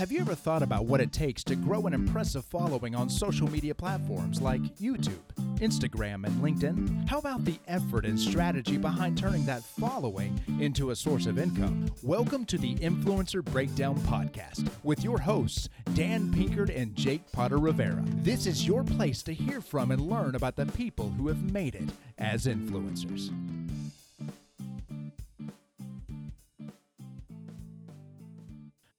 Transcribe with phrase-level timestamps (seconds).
[0.00, 3.50] Have you ever thought about what it takes to grow an impressive following on social
[3.50, 5.20] media platforms like YouTube,
[5.56, 7.06] Instagram, and LinkedIn?
[7.06, 11.84] How about the effort and strategy behind turning that following into a source of income?
[12.02, 18.02] Welcome to the Influencer Breakdown Podcast with your hosts, Dan Pinkard and Jake Potter Rivera.
[18.22, 21.74] This is your place to hear from and learn about the people who have made
[21.74, 23.28] it as influencers.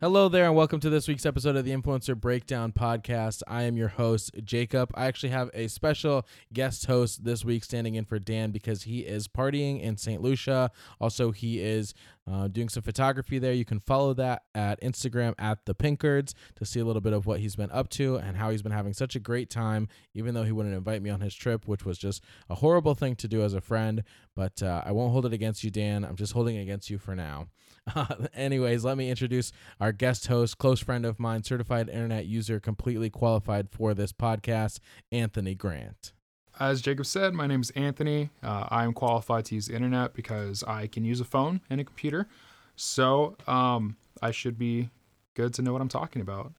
[0.04, 3.44] Hello there, and welcome to this week's episode of the Influencer Breakdown Podcast.
[3.48, 4.90] I am your host, Jacob.
[4.96, 9.02] I actually have a special guest host this week standing in for Dan because he
[9.02, 10.20] is partying in St.
[10.20, 10.72] Lucia.
[11.00, 11.94] Also, he is
[12.27, 13.54] uh, doing some photography there.
[13.54, 17.27] You can follow that at Instagram at the Pinkards to see a little bit of
[17.27, 20.34] what he's been up to and how he's been having such a great time, even
[20.34, 23.27] though he wouldn't invite me on his trip, which was just a horrible thing to
[23.27, 24.04] do as a friend.
[24.36, 26.04] But uh, I won't hold it against you, Dan.
[26.04, 27.49] I'm just holding it against you for now.
[27.95, 32.60] Uh, anyways, let me introduce our guest host, close friend of mine, certified internet user,
[32.60, 34.79] completely qualified for this podcast,
[35.12, 36.13] Anthony Grant.
[36.59, 38.29] As Jacob said, my name is Anthony.
[38.43, 41.79] Uh, I am qualified to use the internet because I can use a phone and
[41.79, 42.27] a computer.
[42.76, 44.90] So um, I should be
[45.34, 46.54] good to know what I'm talking about.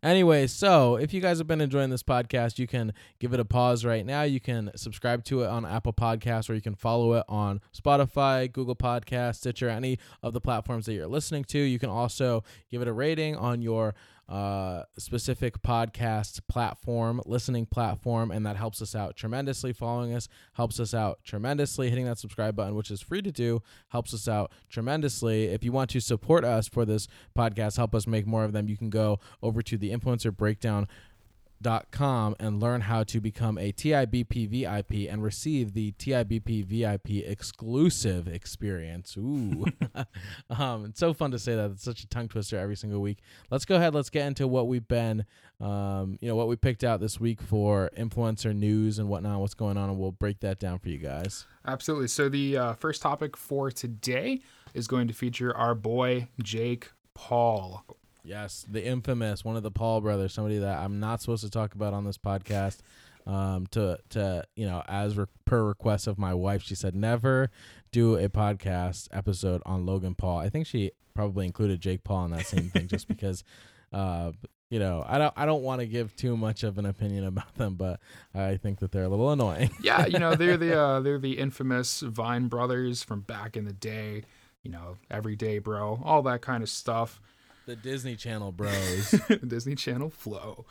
[0.00, 3.44] Anyway, so if you guys have been enjoying this podcast, you can give it a
[3.44, 4.22] pause right now.
[4.22, 8.50] You can subscribe to it on Apple Podcasts or you can follow it on Spotify,
[8.50, 11.58] Google Podcasts, Stitcher, any of the platforms that you're listening to.
[11.58, 13.96] You can also give it a rating on your
[14.28, 19.72] uh, specific podcast platform, listening platform, and that helps us out tremendously.
[19.72, 21.88] Following us helps us out tremendously.
[21.88, 25.46] Hitting that subscribe button, which is free to do, helps us out tremendously.
[25.46, 28.68] If you want to support us for this podcast, help us make more of them,
[28.68, 30.88] you can go over to the Influencer Breakdown
[31.60, 37.28] dot com and learn how to become a TIBP VIP and receive the TIBP VIP
[37.28, 39.16] exclusive experience.
[39.16, 39.66] Ooh,
[40.50, 41.70] um, it's so fun to say that.
[41.72, 43.18] It's such a tongue twister every single week.
[43.50, 43.94] Let's go ahead.
[43.94, 45.24] Let's get into what we've been,
[45.60, 49.40] um, you know, what we picked out this week for influencer news and whatnot.
[49.40, 51.46] What's going on, and we'll break that down for you guys.
[51.66, 52.08] Absolutely.
[52.08, 54.40] So the uh, first topic for today
[54.74, 57.84] is going to feature our boy Jake Paul.
[58.28, 61.74] Yes, the infamous one of the Paul brothers, somebody that I'm not supposed to talk
[61.74, 62.78] about on this podcast.
[63.26, 67.50] Um, to to you know, as re- per request of my wife, she said never
[67.90, 70.38] do a podcast episode on Logan Paul.
[70.38, 73.44] I think she probably included Jake Paul in that same thing, just because.
[73.92, 74.32] Uh,
[74.70, 77.54] you know, I don't I don't want to give too much of an opinion about
[77.54, 78.00] them, but
[78.34, 79.70] I think that they're a little annoying.
[79.80, 83.72] yeah, you know, they're the uh, they're the infamous Vine brothers from back in the
[83.72, 84.24] day.
[84.62, 87.18] You know, everyday bro, all that kind of stuff.
[87.68, 89.10] The Disney Channel bros.
[89.46, 90.64] Disney Channel flow.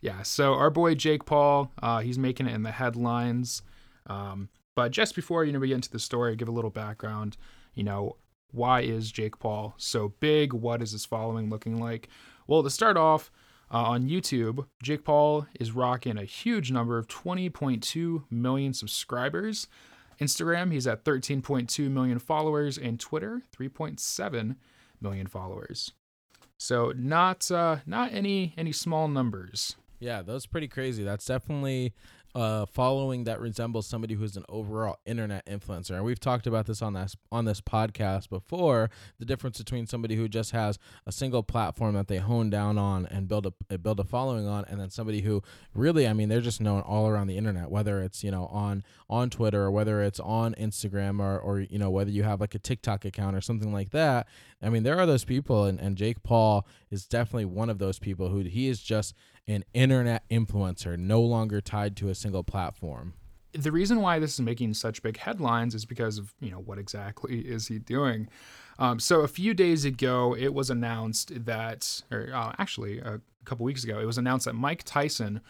[0.00, 3.62] Yeah, so our boy Jake Paul, uh, he's making it in the headlines.
[4.08, 7.36] Um, but just before you know we get into the story, give a little background.
[7.74, 8.16] You know,
[8.50, 10.52] why is Jake Paul so big?
[10.52, 12.08] What is his following looking like?
[12.48, 13.30] Well, to start off,
[13.70, 19.68] uh, on YouTube, Jake Paul is rocking a huge number of 20.2 million subscribers.
[20.20, 24.56] Instagram, he's at 13.2 million followers, and Twitter, 3.7
[25.00, 25.92] million followers.
[26.62, 29.74] So not uh, not any any small numbers.
[29.98, 31.02] Yeah, that's pretty crazy.
[31.02, 31.92] That's definitely
[32.34, 35.92] uh, following that resembles somebody who's an overall internet influencer.
[35.92, 38.90] And we've talked about this on this on this podcast before.
[39.18, 43.06] The difference between somebody who just has a single platform that they hone down on
[43.06, 45.42] and build a build a following on, and then somebody who
[45.74, 47.70] really, I mean, they're just known all around the internet.
[47.70, 51.78] Whether it's you know on on Twitter or whether it's on Instagram or or you
[51.78, 54.26] know whether you have like a TikTok account or something like that.
[54.62, 57.98] I mean, there are those people, and, and Jake Paul is definitely one of those
[57.98, 59.14] people who he is just
[59.46, 63.14] an internet influencer, no longer tied to a single platform.
[63.52, 66.78] The reason why this is making such big headlines is because of you know what
[66.78, 68.28] exactly is he doing.
[68.78, 73.64] Um, so a few days ago, it was announced that, or uh, actually a couple
[73.64, 75.40] weeks ago, it was announced that Mike Tyson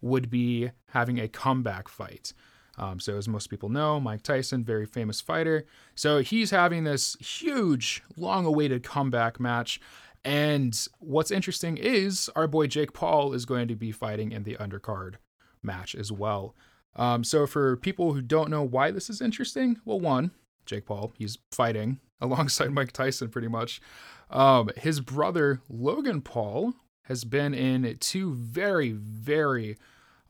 [0.00, 2.32] would be having a comeback fight.
[2.78, 5.66] Um, so, as most people know, Mike Tyson, very famous fighter.
[5.94, 9.80] So, he's having this huge, long awaited comeback match.
[10.24, 14.56] And what's interesting is our boy Jake Paul is going to be fighting in the
[14.56, 15.14] undercard
[15.62, 16.54] match as well.
[16.96, 20.32] Um, so, for people who don't know why this is interesting, well, one,
[20.66, 23.80] Jake Paul, he's fighting alongside Mike Tyson pretty much.
[24.28, 26.74] Um, his brother, Logan Paul,
[27.04, 29.76] has been in two very, very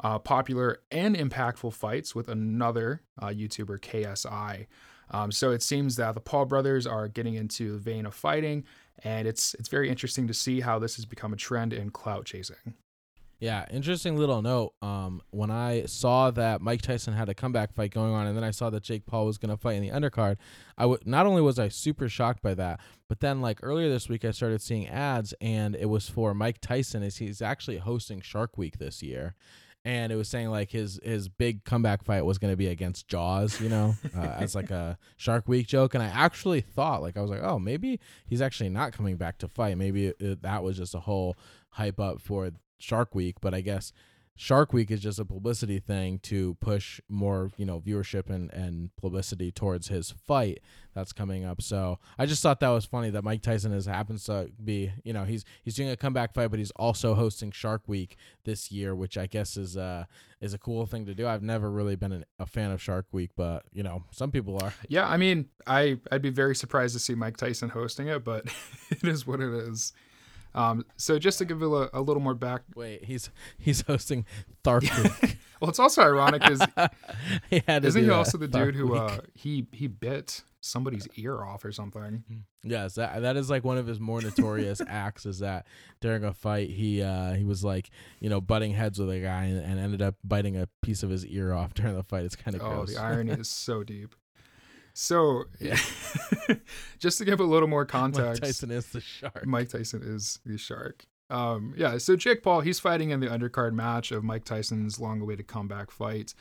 [0.02, 4.66] uh, popular and impactful fights with another uh, YouTuber, KSI.
[5.10, 8.64] Um, so it seems that the Paul brothers are getting into the vein of fighting,
[9.04, 12.24] and it's it's very interesting to see how this has become a trend in clout
[12.24, 12.74] chasing.
[13.40, 14.74] Yeah, interesting little note.
[14.82, 18.44] Um, when I saw that Mike Tyson had a comeback fight going on, and then
[18.44, 20.36] I saw that Jake Paul was going to fight in the undercard,
[20.76, 24.10] I would not only was I super shocked by that, but then like earlier this
[24.10, 27.02] week I started seeing ads, and it was for Mike Tyson.
[27.02, 29.34] Is he's actually hosting Shark Week this year,
[29.84, 33.08] and it was saying like his his big comeback fight was going to be against
[33.08, 35.94] Jaws, you know, uh, as like a Shark Week joke.
[35.94, 39.38] And I actually thought like I was like, oh, maybe he's actually not coming back
[39.38, 39.78] to fight.
[39.78, 41.36] Maybe it, it, that was just a whole
[41.70, 43.36] hype up for Shark Week.
[43.40, 43.92] But I guess
[44.40, 48.88] Shark Week is just a publicity thing to push more, you know, viewership and, and
[48.96, 50.60] publicity towards his fight
[50.94, 51.60] that's coming up.
[51.60, 55.12] So I just thought that was funny that Mike Tyson has happens to be, you
[55.12, 58.94] know, he's he's doing a comeback fight, but he's also hosting Shark Week this year,
[58.94, 60.04] which I guess is uh
[60.40, 61.28] is a cool thing to do.
[61.28, 64.58] I've never really been an, a fan of Shark Week, but you know, some people
[64.62, 64.72] are.
[64.88, 68.46] Yeah, I mean, I I'd be very surprised to see Mike Tyson hosting it, but
[68.90, 69.92] it is what it is.
[70.54, 72.62] Um, so just to give a, a little more back.
[72.74, 74.26] Wait, he's he's hosting
[74.64, 76.62] Thark well, it's also ironic because
[77.50, 81.72] he isn't he also the dude who uh, he he bit somebody's ear off or
[81.72, 82.24] something?
[82.62, 85.26] Yes, that that is like one of his more notorious acts.
[85.26, 85.66] Is that
[86.00, 89.44] during a fight he uh, he was like you know butting heads with a guy
[89.44, 92.24] and, and, ended up biting a piece of his ear off during the fight.
[92.24, 92.94] It's kind of oh, gross.
[92.94, 94.14] the irony is so deep.
[95.00, 95.78] So, yeah.
[96.98, 99.46] just to give a little more context, Mike Tyson is the shark.
[99.46, 101.06] Mike Tyson is the shark.
[101.30, 105.46] Um, yeah, so Jake Paul, he's fighting in the undercard match of Mike Tyson's long-awaited
[105.46, 106.34] comeback fight.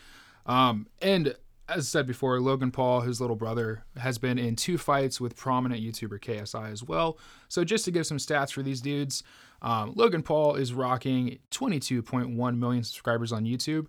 [0.46, 1.36] Um, and
[1.70, 5.38] as I said before, Logan Paul, his little brother, has been in two fights with
[5.38, 7.18] prominent YouTuber KSI as well.
[7.48, 9.24] So just to give some stats for these dudes,
[9.62, 13.88] um, Logan Paul is rocking 22.1 million subscribers on YouTube,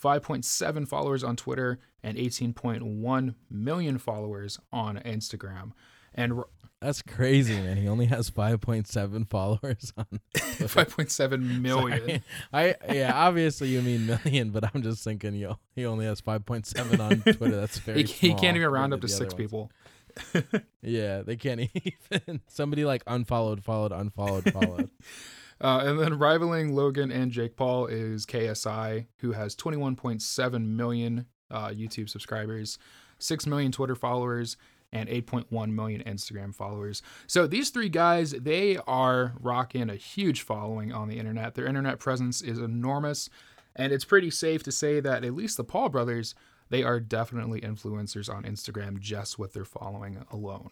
[0.00, 5.72] 5.7 followers on Twitter, and 18.1 million followers on Instagram.
[6.14, 6.42] And
[6.80, 7.78] that's crazy, man.
[7.78, 12.00] He only has 5.7 followers on 5.7 million.
[12.00, 12.22] Sorry.
[12.52, 17.00] I yeah, obviously you mean million, but I'm just thinking yo, he only has 5.7
[17.00, 17.56] on Twitter.
[17.56, 19.70] That's very He, he can't even round up to 6 people.
[20.82, 22.40] yeah, they can't even.
[22.46, 24.90] Somebody like unfollowed, followed, unfollowed, followed.
[25.60, 31.68] Uh, and then rivaling Logan and Jake Paul is KSI, who has 21.7 million uh,
[31.68, 32.78] YouTube subscribers,
[33.18, 34.56] 6 million Twitter followers,
[34.92, 37.02] and 8.1 million Instagram followers.
[37.26, 41.54] So these three guys, they are rocking a huge following on the internet.
[41.54, 43.28] Their internet presence is enormous,
[43.74, 46.34] and it's pretty safe to say that at least the Paul brothers,
[46.68, 50.70] they are definitely influencers on Instagram just with their following alone.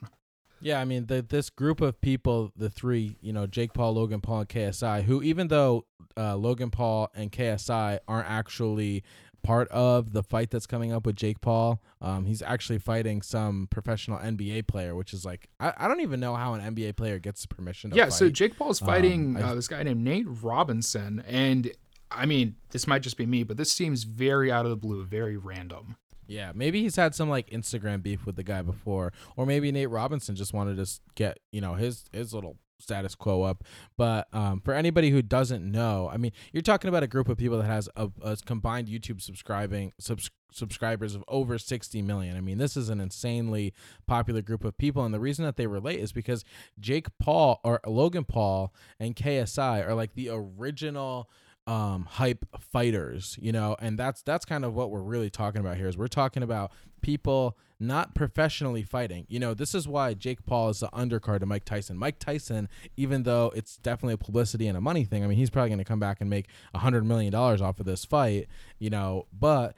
[0.64, 4.22] Yeah, I mean, the, this group of people, the three, you know, Jake Paul, Logan
[4.22, 5.84] Paul, and KSI, who even though
[6.16, 9.04] uh, Logan Paul and KSI aren't actually
[9.42, 11.82] part of the fight that's coming up with Jake Paul.
[12.00, 16.18] Um, he's actually fighting some professional NBA player, which is like I, I don't even
[16.18, 18.14] know how an NBA player gets permission to yeah, fight.
[18.14, 21.70] so Jake Paul's fighting Um, I- uh, this guy named Nate Robinson, and
[22.10, 25.04] I mean, this might just be me, but this seems very out of the blue,
[25.04, 25.96] very random.
[26.26, 29.90] Yeah, maybe he's had some like Instagram beef with the guy before, or maybe Nate
[29.90, 33.64] Robinson just wanted to get you know his his little status quo up.
[33.96, 37.36] But um, for anybody who doesn't know, I mean, you're talking about a group of
[37.36, 42.36] people that has a, a combined YouTube subscribing subs- subscribers of over 60 million.
[42.36, 43.74] I mean, this is an insanely
[44.06, 46.44] popular group of people, and the reason that they relate is because
[46.78, 51.28] Jake Paul or Logan Paul and KSI are like the original
[51.66, 55.76] um hype fighters you know and that's that's kind of what we're really talking about
[55.76, 56.70] here is we're talking about
[57.00, 59.26] people not professionally fighting.
[59.28, 61.96] You know this is why jake paul is the undercard to mike tyson.
[61.96, 65.50] Mike tyson even though it's definitely a publicity and a money thing i mean he's
[65.50, 68.46] probably going to come back and make a hundred million dollars off of this fight
[68.78, 69.74] you know but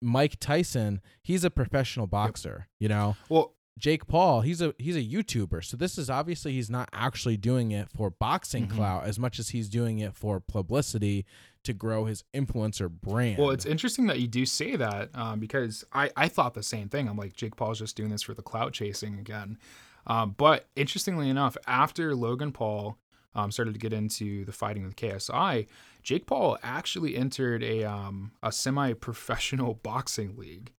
[0.00, 3.16] mike tyson he's a professional boxer you know?
[3.28, 5.64] Well, Jake Paul, he's a he's a YouTuber.
[5.64, 8.72] So this is obviously he's not actually doing it for boxing Mhm.
[8.76, 11.24] clout as much as he's doing it for publicity
[11.64, 13.38] to grow his influencer brand.
[13.38, 16.88] well, it's interesting that you do say that um, because I, I thought the same
[16.88, 17.08] thing.
[17.08, 19.58] I'm like, Jake Paul's just doing this for the clout chasing again.
[20.06, 22.96] Um, but interestingly enough, after Logan Paul
[23.34, 25.66] um, started to get into the fighting with KSI,
[26.02, 30.72] Jake Paul actually entered a um, a semi professional boxing league.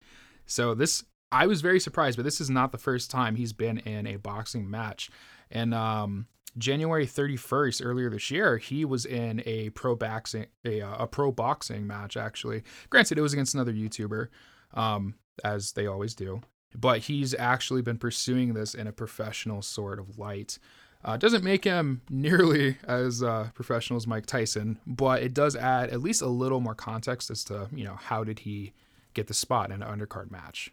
[0.47, 3.79] So this I was very surprised, but this is not the first time he's been
[3.79, 5.09] in a boxing match.
[5.49, 11.07] And um, January 31st, earlier this year, he was in a pro boxing a, a
[11.07, 12.17] pro boxing match.
[12.17, 14.27] Actually, granted, it was against another YouTuber,
[14.73, 16.41] um, as they always do.
[16.75, 20.57] But he's actually been pursuing this in a professional sort of light.
[21.03, 25.89] Uh, doesn't make him nearly as uh, professional as Mike Tyson, but it does add
[25.89, 28.73] at least a little more context as to you know how did he
[29.13, 30.71] get the spot in an undercard match.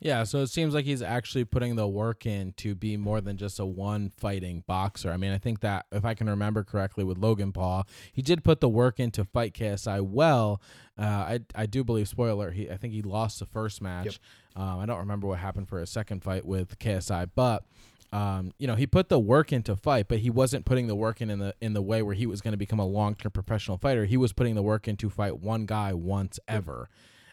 [0.00, 3.36] Yeah, so it seems like he's actually putting the work in to be more than
[3.36, 5.10] just a one fighting boxer.
[5.10, 8.44] I mean, I think that if I can remember correctly with Logan Paul, he did
[8.44, 10.62] put the work in to fight KSI well.
[10.96, 12.52] Uh, I I do believe spoiler.
[12.52, 14.20] He I think he lost the first match.
[14.54, 14.62] Yep.
[14.62, 17.64] Um, I don't remember what happened for his second fight with KSI, but
[18.12, 21.20] um, you know, he put the work into fight, but he wasn't putting the work
[21.20, 23.32] in in the in the way where he was going to become a long term
[23.32, 24.04] professional fighter.
[24.04, 26.88] He was putting the work into fight one guy once ever.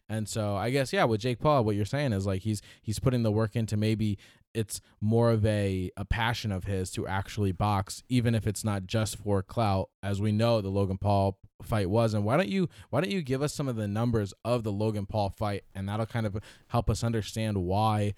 [0.08, 3.00] And so I guess yeah, with Jake Paul, what you're saying is like he's he's
[3.00, 4.18] putting the work into maybe
[4.54, 8.86] it's more of a a passion of his to actually box, even if it's not
[8.86, 12.14] just for clout, as we know the Logan Paul fight was.
[12.14, 14.72] And why don't you why don't you give us some of the numbers of the
[14.72, 18.14] Logan Paul fight, and that'll kind of help us understand why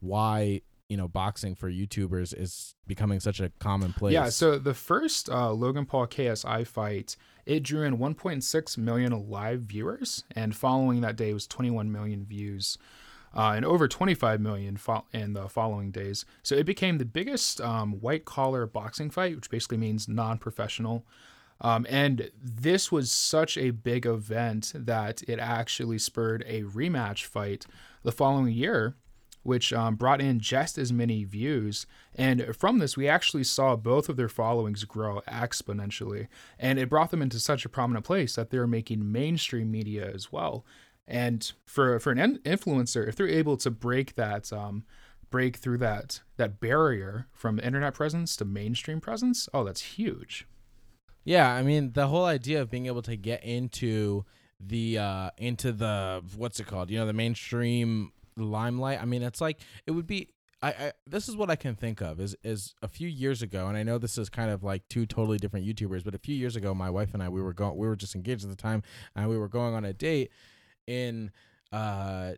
[0.00, 4.12] why you know boxing for YouTubers is becoming such a commonplace.
[4.12, 9.60] Yeah, so the first uh, Logan Paul KSI fight, it drew in 1.6 million live
[9.60, 12.76] viewers, and following that day was 21 million views.
[13.34, 16.26] Uh, and over 25 million fo- in the following days.
[16.42, 21.06] So it became the biggest um, white collar boxing fight, which basically means non professional.
[21.62, 27.64] Um, and this was such a big event that it actually spurred a rematch fight
[28.02, 28.96] the following year
[29.42, 31.86] which um, brought in just as many views.
[32.14, 36.28] And from this, we actually saw both of their followings grow exponentially.
[36.58, 40.30] And it brought them into such a prominent place that they're making mainstream media as
[40.30, 40.64] well.
[41.06, 44.84] And for, for an influencer, if they're able to break that, um,
[45.32, 50.46] break through that that barrier from internet presence to mainstream presence, oh, that's huge.
[51.24, 54.24] Yeah, I mean the whole idea of being able to get into
[54.60, 56.90] the uh into the what's it called?
[56.90, 59.00] You know, the mainstream limelight.
[59.00, 60.28] I mean, it's like it would be.
[60.64, 63.66] I, I this is what I can think of is is a few years ago,
[63.66, 66.36] and I know this is kind of like two totally different YouTubers, but a few
[66.36, 68.56] years ago, my wife and I we were going we were just engaged at the
[68.56, 68.82] time,
[69.16, 70.30] and we were going on a date
[70.86, 71.30] in
[71.72, 72.32] uh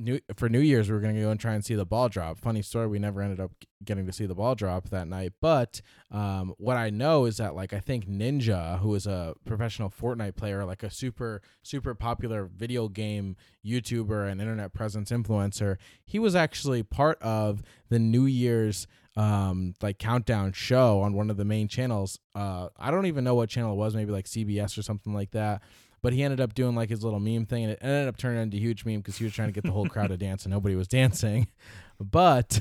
[0.00, 2.38] New for New Year's we were gonna go and try and see the ball drop.
[2.38, 3.50] Funny story, we never ended up
[3.84, 5.32] getting to see the ball drop that night.
[5.40, 9.90] But um, what I know is that like I think Ninja, who is a professional
[9.90, 13.36] Fortnite player, like a super super popular video game
[13.66, 18.86] YouTuber and internet presence influencer, he was actually part of the New Year's
[19.16, 22.20] um like countdown show on one of the main channels.
[22.36, 25.32] Uh, I don't even know what channel it was, maybe like CBS or something like
[25.32, 25.60] that.
[26.00, 28.42] But he ended up doing like his little meme thing, and it ended up turning
[28.42, 30.44] into a huge meme because he was trying to get the whole crowd to dance,
[30.44, 31.48] and nobody was dancing.
[32.00, 32.60] But,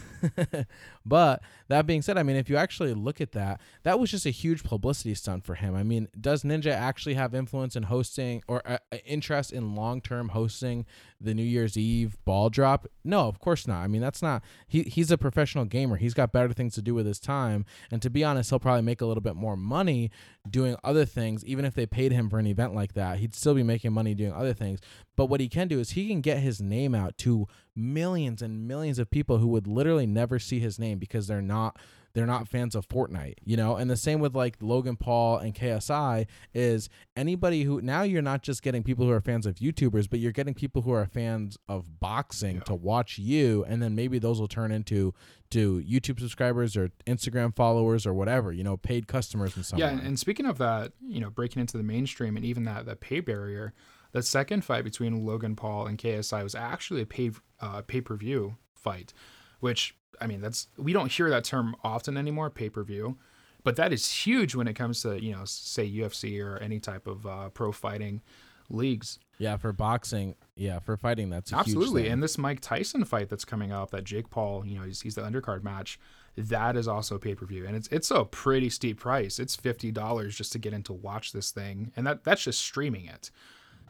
[1.05, 4.25] but that being said, I mean, if you actually look at that, that was just
[4.25, 5.75] a huge publicity stunt for him.
[5.75, 10.01] I mean, does Ninja actually have influence in hosting or uh, uh interest in long
[10.01, 10.87] term hosting
[11.19, 12.87] the New Year's Eve ball drop?
[13.03, 13.83] No, of course not.
[13.83, 14.43] I mean, that's not.
[14.67, 15.97] He he's a professional gamer.
[15.97, 18.81] He's got better things to do with his time, and to be honest, he'll probably
[18.81, 20.11] make a little bit more money
[20.49, 21.43] doing other things.
[21.45, 24.13] Even if they paid him for an event like that, he'd still be making money
[24.13, 24.79] doing other things.
[25.15, 28.67] But what he can do is he can get his name out to millions and
[28.67, 31.77] millions of people who would literally never see his name because they're not
[32.17, 33.75] they're not fans of Fortnite, you know?
[33.75, 38.41] And the same with like Logan Paul and KSI is anybody who now you're not
[38.41, 41.57] just getting people who are fans of YouTubers, but you're getting people who are fans
[41.69, 42.63] of boxing yeah.
[42.63, 45.13] to watch you and then maybe those will turn into
[45.51, 49.89] to YouTube subscribers or Instagram followers or whatever, you know, paid customers and so Yeah,
[49.89, 53.19] and speaking of that, you know, breaking into the mainstream and even that that pay
[53.19, 53.73] barrier,
[54.11, 58.15] the second fight between Logan Paul and KSI was actually a pay uh, pay per
[58.15, 59.13] view fight,
[59.59, 63.17] which I mean that's we don't hear that term often anymore, pay per view,
[63.63, 67.07] but that is huge when it comes to you know say UFC or any type
[67.07, 68.21] of uh, pro fighting
[68.69, 69.19] leagues.
[69.39, 72.07] Yeah, for boxing, yeah, for fighting, that's absolutely.
[72.07, 75.15] And this Mike Tyson fight that's coming up, that Jake Paul, you know, he's, he's
[75.15, 75.99] the undercard match.
[76.35, 79.39] That is also pay per view, and it's it's a pretty steep price.
[79.39, 82.61] It's fifty dollars just to get in to watch this thing, and that that's just
[82.61, 83.31] streaming it.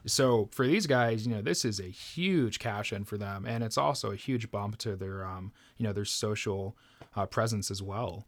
[0.07, 3.63] So for these guys, you know, this is a huge cash in for them, and
[3.63, 6.77] it's also a huge bump to their, um, you know, their social
[7.15, 8.25] uh, presence as well.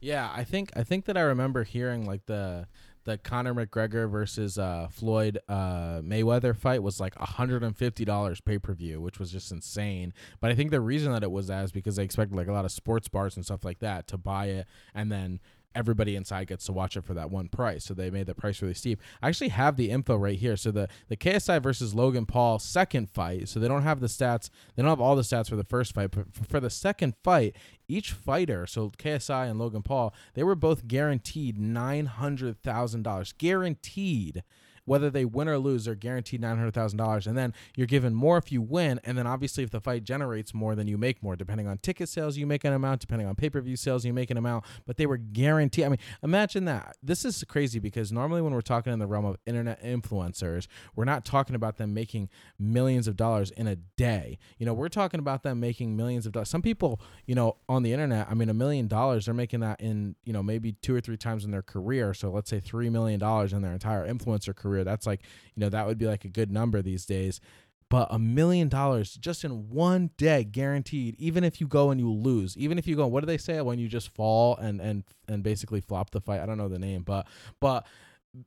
[0.00, 2.66] Yeah, I think I think that I remember hearing like the
[3.04, 9.00] the Conor McGregor versus uh, Floyd uh, Mayweather fight was like $150 pay per view,
[9.00, 10.12] which was just insane.
[10.40, 12.52] But I think the reason that it was that is because they expected like a
[12.52, 15.40] lot of sports bars and stuff like that to buy it and then
[15.74, 17.84] everybody inside gets to watch it for that one price.
[17.84, 19.00] So they made the price really steep.
[19.22, 20.56] I actually have the info right here.
[20.56, 23.48] So the the KSI versus Logan Paul second fight.
[23.48, 24.50] So they don't have the stats.
[24.74, 27.56] They don't have all the stats for the first fight, but for the second fight,
[27.88, 33.32] each fighter, so KSI and Logan Paul, they were both guaranteed nine hundred thousand dollars,
[33.32, 34.42] guaranteed
[34.90, 38.12] whether they win or lose, they're guaranteed nine hundred thousand dollars, and then you're given
[38.12, 41.22] more if you win, and then obviously if the fight generates more, then you make
[41.22, 41.36] more.
[41.36, 43.00] Depending on ticket sales, you make an amount.
[43.00, 44.64] Depending on pay per view sales, you make an amount.
[44.86, 45.84] But they were guaranteed.
[45.84, 46.96] I mean, imagine that.
[47.04, 50.66] This is crazy because normally when we're talking in the realm of internet influencers,
[50.96, 52.28] we're not talking about them making
[52.58, 54.38] millions of dollars in a day.
[54.58, 56.48] You know, we're talking about them making millions of dollars.
[56.48, 59.80] Some people, you know, on the internet, I mean, a million dollars, they're making that
[59.80, 62.12] in, you know, maybe two or three times in their career.
[62.12, 64.79] So let's say $3 million in their entire influencer career.
[64.84, 65.22] That's like,
[65.54, 67.40] you know, that would be like a good number these days.
[67.88, 71.16] But a million dollars just in one day, guaranteed.
[71.18, 73.60] Even if you go and you lose, even if you go, what do they say
[73.60, 76.40] when you just fall and and and basically flop the fight?
[76.40, 77.26] I don't know the name, but
[77.58, 77.84] but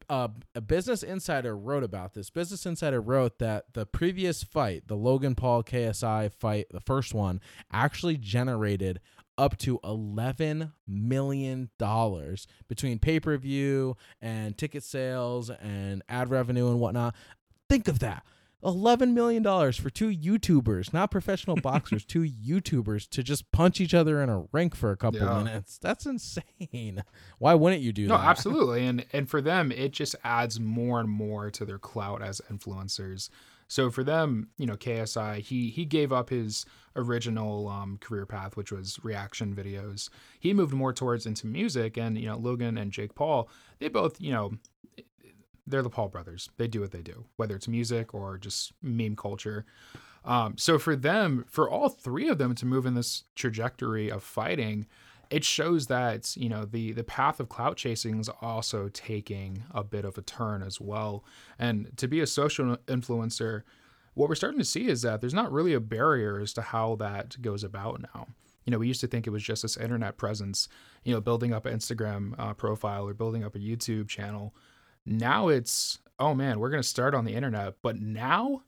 [0.10, 2.30] uh, a Business Insider wrote about this.
[2.30, 7.42] Business Insider wrote that the previous fight, the Logan Paul KSI fight, the first one,
[7.72, 9.02] actually generated
[9.38, 11.70] up to $11 million
[12.68, 17.16] between pay per view and ticket sales and ad revenue and whatnot.
[17.70, 18.24] Think of that.
[18.64, 24.22] $11 million for two YouTubers, not professional boxers, two YouTubers to just punch each other
[24.22, 25.44] in a rink for a couple Yeah.
[25.44, 25.78] minutes.
[25.80, 27.04] That's insane.
[27.40, 28.24] Why wouldn't you do No, that?
[28.24, 28.86] No, absolutely.
[28.86, 33.30] And and for them, it just adds more and more to their clout as influencers.
[33.74, 36.64] So for them, you know, KSI, he he gave up his
[36.96, 40.10] original um, career path, which was reaction videos.
[40.40, 43.50] He moved more towards into music, and you know, Logan and Jake Paul,
[43.80, 44.52] they both, you know,
[45.66, 46.52] they're the Paul brothers.
[46.58, 49.66] They do what they do, whether it's music or just meme culture.
[50.24, 54.22] Um, so for them, for all three of them to move in this trajectory of
[54.22, 54.86] fighting,
[55.34, 59.84] it shows that you know the the path of clout chasing is also taking a
[59.84, 61.26] bit of a turn as well.
[61.58, 63.64] And to be a social influencer,
[64.14, 66.96] what we're starting to see is that there's not really a barrier as to how
[66.98, 68.28] that goes about now.
[68.64, 70.70] You know, we used to think it was just this internet presence,
[71.04, 74.54] you know, building up an Instagram uh, profile or building up a YouTube channel.
[75.04, 77.74] Now it's, oh man, we're going to start on the internet.
[77.82, 78.62] But now,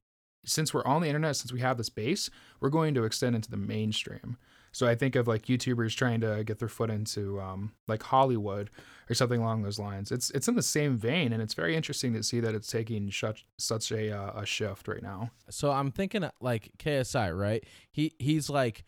[0.44, 2.30] since we're on the internet, since we have this base,
[2.60, 4.38] we're going to extend into the mainstream.
[4.76, 8.70] So I think of like YouTubers trying to get their foot into um, like Hollywood
[9.10, 10.12] or something along those lines.
[10.12, 13.10] It's it's in the same vein, and it's very interesting to see that it's taking
[13.10, 15.32] such such a uh, a shift right now.
[15.50, 17.64] So I'm thinking uh, like KSI, right?
[17.90, 18.84] He he's like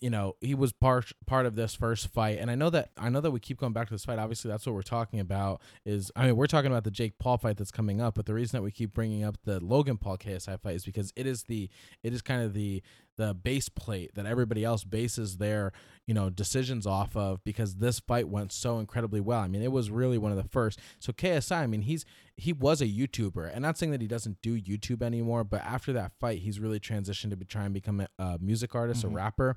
[0.00, 3.08] you know he was part part of this first fight and i know that i
[3.08, 5.60] know that we keep going back to this fight obviously that's what we're talking about
[5.84, 8.34] is i mean we're talking about the jake paul fight that's coming up but the
[8.34, 11.44] reason that we keep bringing up the logan paul ksi fight is because it is
[11.44, 11.68] the
[12.02, 12.82] it is kind of the
[13.20, 15.72] the base plate that everybody else bases their
[16.06, 19.40] you know decisions off of because this fight went so incredibly well.
[19.40, 20.80] I mean it was really one of the first.
[20.98, 22.04] So ksi i mean he's
[22.36, 23.50] he was a youtuber.
[23.52, 26.80] And not saying that he doesn't do youtube anymore but after that fight he's really
[26.80, 29.10] transitioned to be trying to become a, a music artist Mhm.
[29.10, 29.56] a rapper.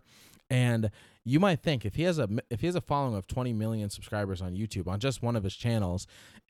[0.50, 0.92] And
[1.26, 3.90] you might think if he has a if he has a following of 20 million
[3.90, 6.06] subscribers on YouTube on just one of his channels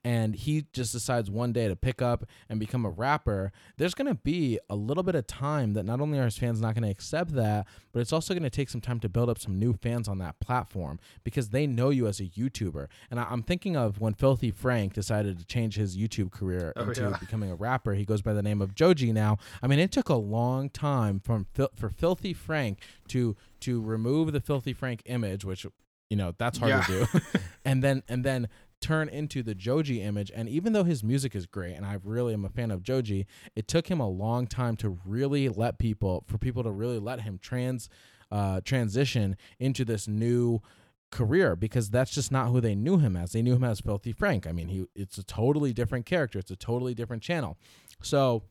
[0.06, 4.08] and he just decides one day to pick up and become a rapper there's going
[4.08, 6.82] to be a little bit of time that not only are his fans not going
[6.82, 9.58] to accept that but it's also going to take some time to build up some
[9.58, 12.88] new fans on that platform because they know you as a YouTuber.
[13.10, 16.88] And I, I'm thinking of when Filthy Frank decided to change his YouTube career Oh,
[16.88, 17.16] into yeah.
[17.20, 17.94] becoming a rapper.
[17.94, 19.38] He goes by the name of Joji now.
[19.62, 24.40] I mean it took a long time from for Filthy Frank to to remove the
[24.64, 25.66] Filthy Frank image, which
[26.10, 26.82] you know that's hard Yeah.
[26.82, 27.20] to do,
[27.64, 28.48] and then and then
[28.80, 30.30] turn into the Joji image.
[30.34, 33.26] And even though his music is great, and I really am a fan of Joji,
[33.54, 37.20] it took him a long time to really let people for people to really let
[37.20, 37.88] him trans
[38.30, 40.60] uh, transition into this new
[41.10, 43.32] career because that's just not who they knew him as.
[43.32, 44.46] They knew him as Filthy Frank.
[44.46, 46.38] I mean, he it's a totally different character.
[46.38, 47.58] It's a totally different channel.
[48.02, 48.42] So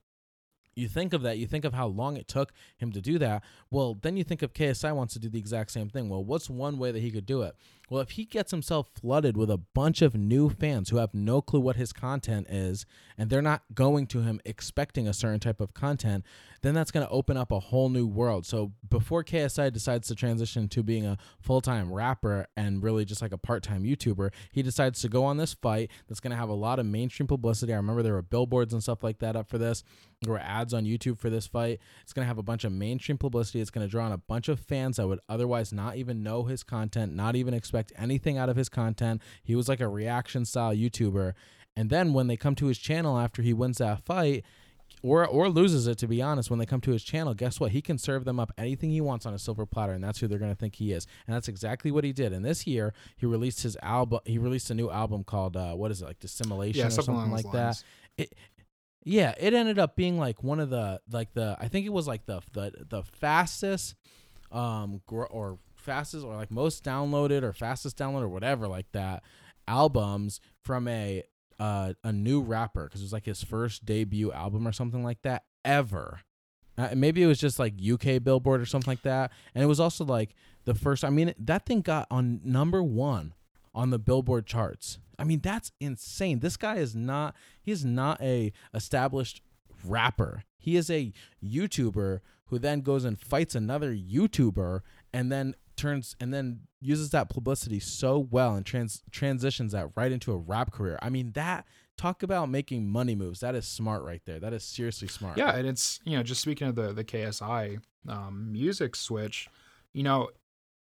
[0.75, 3.43] you think of that, you think of how long it took him to do that.
[3.69, 6.09] Well, then you think of KSI wants to do the exact same thing.
[6.09, 7.55] Well, what's one way that he could do it?
[7.93, 11.43] Well, if he gets himself flooded with a bunch of new fans who have no
[11.43, 12.87] clue what his content is,
[13.19, 16.25] and they're not going to him expecting a certain type of content,
[16.63, 18.47] then that's going to open up a whole new world.
[18.47, 23.21] So before KSI decides to transition to being a full time rapper and really just
[23.21, 26.37] like a part time YouTuber, he decides to go on this fight that's going to
[26.37, 27.73] have a lot of mainstream publicity.
[27.73, 29.83] I remember there were billboards and stuff like that up for this.
[30.23, 31.79] There were ads on YouTube for this fight.
[32.01, 33.59] It's going to have a bunch of mainstream publicity.
[33.59, 36.43] It's going to draw on a bunch of fans that would otherwise not even know
[36.43, 39.21] his content, not even expect anything out of his content.
[39.43, 41.33] He was like a reaction style YouTuber.
[41.75, 44.43] And then when they come to his channel after he wins that fight,
[45.01, 47.71] or or loses it to be honest when they come to his channel guess what?
[47.71, 50.27] He can serve them up anything he wants on a silver platter and that's who
[50.27, 51.07] they're going to think he is.
[51.27, 52.31] And that's exactly what he did.
[52.31, 55.91] And this year he released his album he released a new album called uh, what
[55.91, 57.83] is it like dissimulation Yeah, or something something like that.
[58.17, 58.33] it
[59.03, 62.07] yeah it ended up being like one of the like the i think it was
[62.07, 63.95] like the the, the fastest
[64.51, 69.23] um gro- or fastest or like most downloaded or fastest download or whatever like that
[69.67, 71.23] albums from a
[71.59, 75.21] uh, a new rapper because it was like his first debut album or something like
[75.21, 76.21] that ever.
[76.77, 79.79] Uh, maybe it was just like UK Billboard or something like that, and it was
[79.79, 80.33] also like
[80.65, 81.03] the first.
[81.03, 83.33] I mean, that thing got on number one
[83.75, 84.97] on the Billboard charts.
[85.19, 86.39] I mean, that's insane.
[86.39, 87.35] This guy is not.
[87.61, 89.41] He is not a established
[89.85, 90.43] rapper.
[90.57, 91.13] He is a
[91.45, 97.29] YouTuber who then goes and fights another YouTuber and then turns and then uses that
[97.29, 100.99] publicity so well and trans transitions that right into a rap career.
[101.01, 101.65] I mean that
[101.97, 103.39] talk about making money moves.
[103.39, 104.39] That is smart right there.
[104.39, 105.37] That is seriously smart.
[105.37, 109.49] Yeah, and it's you know just speaking of the the KSI um, music switch,
[109.93, 110.29] you know,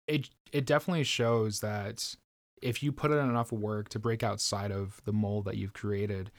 [0.07, 2.15] it it definitely shows that
[2.61, 6.31] if you put in enough work to break outside of the mold that you've created,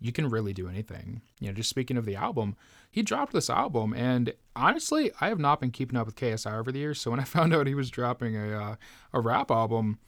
[0.00, 1.22] you can really do anything.
[1.40, 2.56] You know, just speaking of the album,
[2.90, 6.72] he dropped this album, and honestly, I have not been keeping up with KSI over
[6.72, 7.00] the years.
[7.00, 8.76] So when I found out he was dropping a uh,
[9.12, 9.98] a rap album,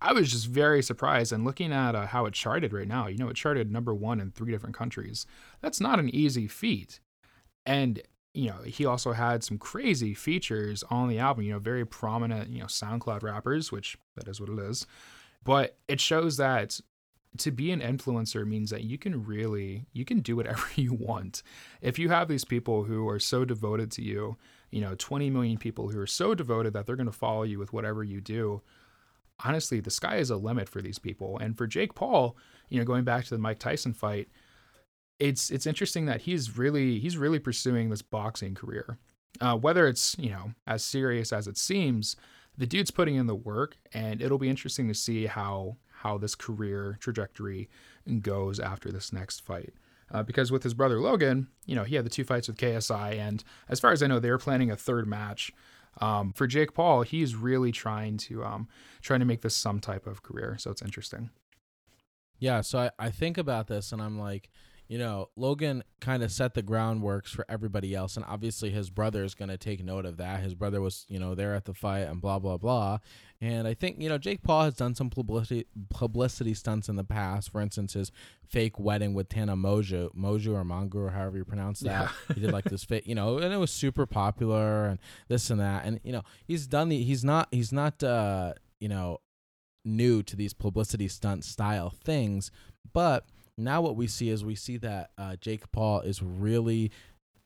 [0.00, 1.32] I was just very surprised.
[1.32, 4.20] And looking at uh, how it charted right now, you know, it charted number one
[4.20, 5.26] in three different countries.
[5.60, 7.00] That's not an easy feat.
[7.64, 8.02] And
[8.34, 11.44] you know, he also had some crazy features on the album.
[11.44, 14.86] You know, very prominent, you know, SoundCloud rappers, which that is what it is.
[15.44, 16.80] But it shows that
[17.38, 21.42] to be an influencer means that you can really you can do whatever you want.
[21.80, 24.36] If you have these people who are so devoted to you
[24.70, 27.58] you know 20 million people who are so devoted that they're going to follow you
[27.58, 28.62] with whatever you do
[29.44, 31.38] honestly the sky is a limit for these people.
[31.38, 32.36] And for jake paul
[32.68, 34.28] you know going back to the mike tyson fight
[35.18, 38.98] it's it's interesting that he's really he's really pursuing this boxing career.
[39.40, 42.16] Uh, whether it's you know as serious as it seems
[42.58, 46.34] the dude's putting in the work and it'll be interesting to see how how this
[46.34, 47.68] career trajectory
[48.20, 49.72] goes after this next fight.
[50.10, 53.18] Uh, because with his brother Logan, you know, he had the two fights with KSI,
[53.18, 55.52] and as far as I know, they were planning a third match.
[56.00, 58.68] Um, for Jake Paul, he's really trying to um,
[59.00, 60.56] trying to make this some type of career.
[60.58, 61.30] So it's interesting.
[62.38, 64.50] Yeah, so I, I think about this and I'm like,
[64.88, 69.24] you know, Logan kind of set the groundworks for everybody else, and obviously his brother
[69.24, 70.40] is going to take note of that.
[70.40, 72.98] His brother was, you know, there at the fight and blah blah blah.
[73.40, 77.04] And I think you know Jake Paul has done some publicity publicity stunts in the
[77.04, 77.50] past.
[77.50, 78.12] For instance, his
[78.46, 82.10] fake wedding with Tana Mongeau, Moju or Mongu or however you pronounce that.
[82.28, 82.34] Yeah.
[82.34, 85.60] he did like this fake, you know, and it was super popular and this and
[85.60, 85.84] that.
[85.84, 87.02] And you know, he's done the.
[87.02, 87.48] He's not.
[87.50, 88.02] He's not.
[88.02, 89.18] uh You know,
[89.84, 92.50] new to these publicity stunt style things,
[92.92, 96.90] but now what we see is we see that uh, Jake Paul is really,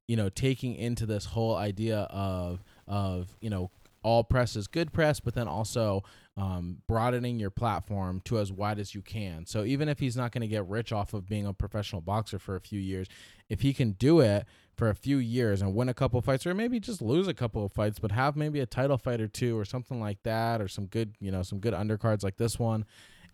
[0.08, 3.70] you know, taking into this whole idea of of you know
[4.06, 6.04] all press is good press, but then also
[6.36, 9.44] um, broadening your platform to as wide as you can.
[9.46, 12.38] So even if he's not going to get rich off of being a professional boxer
[12.38, 13.08] for a few years,
[13.48, 16.54] if he can do it for a few years and win a couple fights, or
[16.54, 19.58] maybe just lose a couple of fights, but have maybe a title fight or two
[19.58, 22.84] or something like that, or some good, you know, some good undercards like this one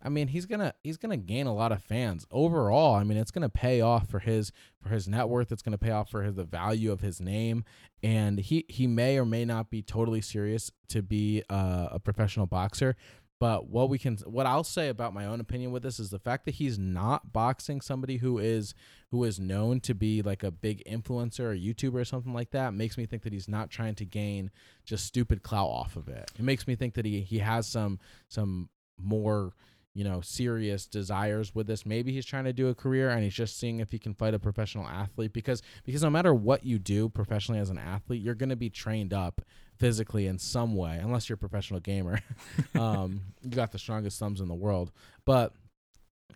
[0.04, 2.94] I mean, he's gonna he's gonna gain a lot of fans overall.
[2.94, 5.52] I mean, it's gonna pay off for his for his net worth.
[5.52, 7.64] It's gonna pay off for his, the value of his name,
[8.02, 12.46] and he he may or may not be totally serious to be uh, a professional
[12.46, 12.96] boxer.
[13.38, 16.20] But what we can what I'll say about my own opinion with this is the
[16.20, 18.72] fact that he's not boxing somebody who is
[19.10, 22.72] who is known to be like a big influencer or YouTuber or something like that
[22.72, 24.52] makes me think that he's not trying to gain
[24.84, 26.30] just stupid clout off of it.
[26.38, 29.54] It makes me think that he he has some some more
[29.94, 31.84] you know, serious desires with this.
[31.84, 34.32] Maybe he's trying to do a career and he's just seeing if he can fight
[34.32, 38.34] a professional athlete because because no matter what you do professionally as an athlete, you're
[38.34, 39.42] going to be trained up
[39.78, 42.20] physically in some way unless you're a professional gamer.
[42.74, 44.92] um, you got the strongest thumbs in the world.
[45.26, 45.52] But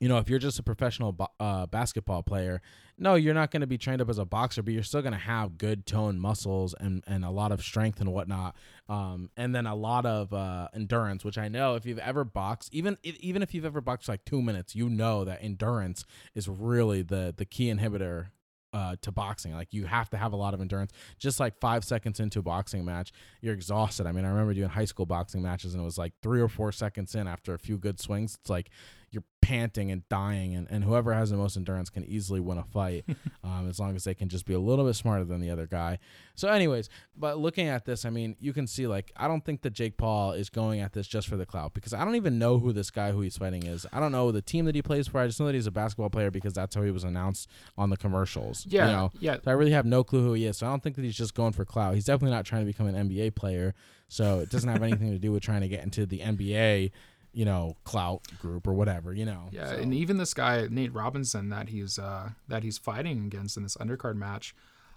[0.00, 2.60] you know, if you're just a professional uh, basketball player,
[2.98, 5.12] no, you're not going to be trained up as a boxer, but you're still going
[5.12, 8.56] to have good toned muscles and, and a lot of strength and whatnot.
[8.88, 12.72] Um, and then a lot of uh, endurance, which I know if you've ever boxed,
[12.72, 16.04] even even if you've ever boxed like two minutes, you know that endurance
[16.34, 18.28] is really the the key inhibitor
[18.72, 19.54] uh, to boxing.
[19.54, 20.92] Like you have to have a lot of endurance.
[21.18, 24.06] Just like five seconds into a boxing match, you're exhausted.
[24.06, 26.48] I mean, I remember doing high school boxing matches, and it was like three or
[26.48, 28.36] four seconds in after a few good swings.
[28.40, 28.70] It's like
[29.10, 32.64] you're panting and dying, and, and whoever has the most endurance can easily win a
[32.64, 33.04] fight,
[33.44, 35.66] um, as long as they can just be a little bit smarter than the other
[35.66, 35.98] guy.
[36.34, 39.62] So, anyways, but looking at this, I mean, you can see like I don't think
[39.62, 42.38] that Jake Paul is going at this just for the clout because I don't even
[42.38, 43.86] know who this guy who he's fighting is.
[43.92, 45.20] I don't know the team that he plays for.
[45.20, 47.90] I just know that he's a basketball player because that's how he was announced on
[47.90, 48.66] the commercials.
[48.68, 49.12] Yeah, you know?
[49.20, 49.36] yeah.
[49.42, 50.58] So I really have no clue who he is.
[50.58, 51.94] So I don't think that he's just going for clout.
[51.94, 53.74] He's definitely not trying to become an NBA player.
[54.08, 56.92] So it doesn't have anything to do with trying to get into the NBA
[57.36, 59.50] you know, clout group or whatever, you know.
[59.52, 59.76] Yeah, so.
[59.76, 63.76] and even this guy Nate Robinson that he's uh that he's fighting against in this
[63.76, 64.54] undercard match,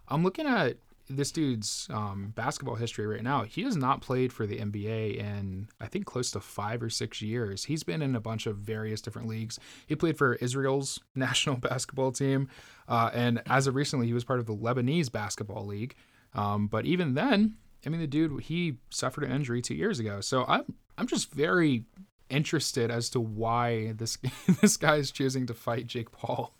[0.07, 0.77] I'm looking at
[1.09, 5.67] this dude's um, basketball history right now, he has not played for the NBA in
[5.81, 7.65] I think close to five or six years.
[7.65, 9.59] He's been in a bunch of various different leagues.
[9.85, 12.47] He played for Israel's national basketball team,
[12.87, 15.93] uh, and as of recently, he was part of the Lebanese basketball league.
[16.33, 20.21] Um, but even then, I mean, the dude he suffered an injury two years ago.
[20.21, 20.63] So I'm
[20.97, 21.83] I'm just very
[22.29, 24.17] interested as to why this
[24.61, 26.53] this guy is choosing to fight Jake Paul.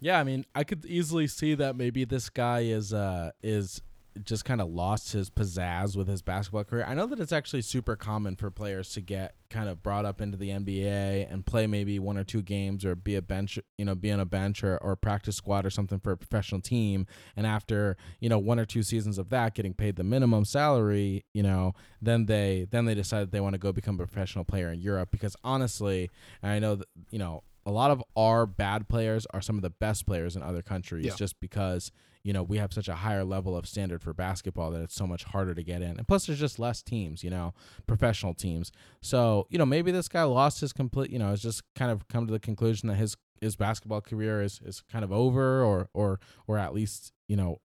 [0.00, 3.82] Yeah, I mean, I could easily see that maybe this guy is uh is
[4.24, 6.84] just kind of lost his pizzazz with his basketball career.
[6.86, 10.20] I know that it's actually super common for players to get kind of brought up
[10.20, 13.84] into the NBA and play maybe one or two games or be a bench, you
[13.84, 17.06] know, be on a bench or, or practice squad or something for a professional team.
[17.36, 21.24] And after, you know, one or two seasons of that getting paid the minimum salary,
[21.32, 24.70] you know, then they then they decide they want to go become a professional player
[24.70, 26.10] in Europe because honestly,
[26.42, 29.70] I know that, you know, a lot of our bad players are some of the
[29.70, 31.14] best players in other countries Yeah.
[31.16, 31.92] just because
[32.24, 35.06] you know we have such a higher level of standard for basketball that it's so
[35.06, 35.96] much harder to get in.
[35.98, 37.52] And plus there's just less teams you know
[37.86, 38.72] professional teams.
[39.02, 42.08] So you know maybe this guy lost his complete you know has just kind of
[42.08, 45.88] come to the conclusion that his his basketball career is is kind of over or
[45.94, 47.58] or or at least you know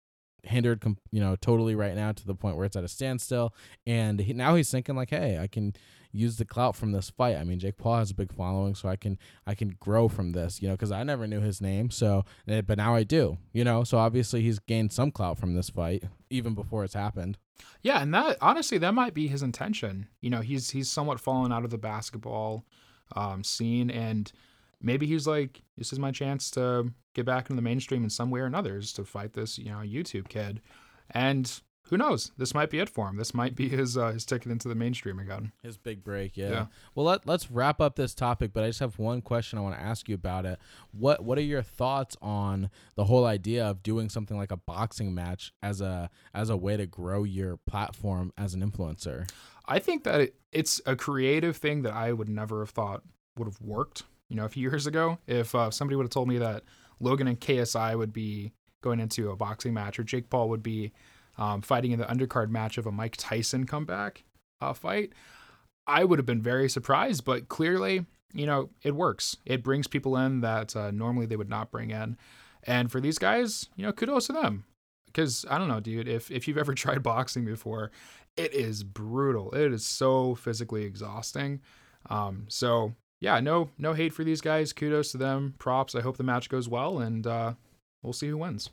[0.43, 3.55] hindered com- you know totally right now to the point where it's at a standstill.
[3.87, 5.75] And he, now he's thinking like hey i can
[6.13, 7.37] use the clout from this fight.
[7.37, 10.33] I mean jake paul has a big following so i can i can grow from
[10.33, 13.39] this you know because i never knew his name so eh, but now i do
[13.53, 13.85] you know?
[13.85, 17.39] So obviously he's gained some clout from this fight even before it's happened.
[17.83, 20.09] Yeah, and that honestly that might be his intention.
[20.21, 22.65] You know, he's he's somewhat fallen out of the basketball
[23.17, 24.31] um, scene, and
[24.81, 28.31] maybe he's like, this is my chance to get back into the mainstream in some
[28.31, 30.61] way or another, is to fight this you know YouTube kid,
[31.11, 33.17] and who knows, this might be it for him.
[33.17, 35.51] This might be his uh, his ticket into the mainstream again.
[35.61, 36.51] His big break, yeah.
[36.51, 36.67] Yeah.
[36.95, 39.75] Well, let let's wrap up this topic, but I just have one question I want
[39.75, 40.61] to ask you about it.
[40.93, 45.13] What what are your thoughts on the whole idea of doing something like a boxing
[45.15, 49.29] match as a as a way to grow your platform as an influencer?
[49.67, 53.03] I think that it, it's a creative thing that I would never have thought
[53.37, 54.05] would have worked.
[54.29, 56.63] You know, a few years ago, if uh, somebody would have told me that
[57.01, 60.93] Logan and KSI would be going into a boxing match, or Jake Paul would be
[61.41, 64.23] um, fighting in the undercard match of a Mike Tyson comeback
[64.61, 65.13] uh, fight,
[65.87, 67.25] I would have been very surprised.
[67.25, 69.37] But clearly, you know, it works.
[69.45, 72.17] It brings people in that uh, normally they would not bring in.
[72.65, 74.65] And for these guys, you know, kudos to them.
[75.07, 77.91] Because I don't know, dude, if, if you've ever tried boxing before,
[78.37, 79.51] it is brutal.
[79.53, 81.61] It is so physically exhausting.
[82.09, 84.73] Um, so yeah, no no hate for these guys.
[84.73, 85.55] Kudos to them.
[85.59, 85.95] Props.
[85.95, 87.55] I hope the match goes well, and uh,
[88.03, 88.71] we'll see who wins.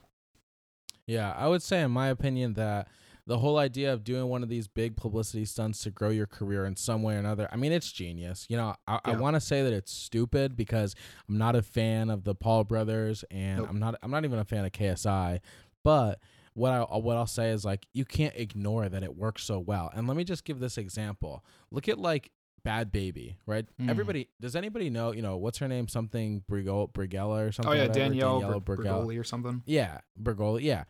[1.07, 2.89] Yeah, I would say, in my opinion, that
[3.25, 6.65] the whole idea of doing one of these big publicity stunts to grow your career
[6.65, 8.45] in some way or another, I mean, it's genius.
[8.49, 10.95] You know, I, I want to say that it's stupid because
[11.27, 13.69] I'm not a fan of the Paul brothers, and Nope.
[13.69, 15.39] I'm not I'm not even a fan of KSI.
[15.83, 16.19] But
[16.53, 19.91] what I what I'll say is like you can't ignore that it works so well.
[19.93, 21.43] And let me just give this example.
[21.71, 22.31] Look at like
[22.67, 23.65] Bhad Bhabie, right?
[23.81, 23.89] Mm.
[23.89, 25.13] Everybody, does anybody know?
[25.13, 25.87] You know, what's her name?
[25.87, 27.71] Something Brigol Brigella or something.
[27.71, 27.99] Oh yeah, whatever?
[27.99, 29.05] Danielle, Daniela Ber- Brigella.
[29.05, 29.63] Bergoli or something.
[29.65, 30.63] Yeah, Bergoli.
[30.63, 30.83] Yeah.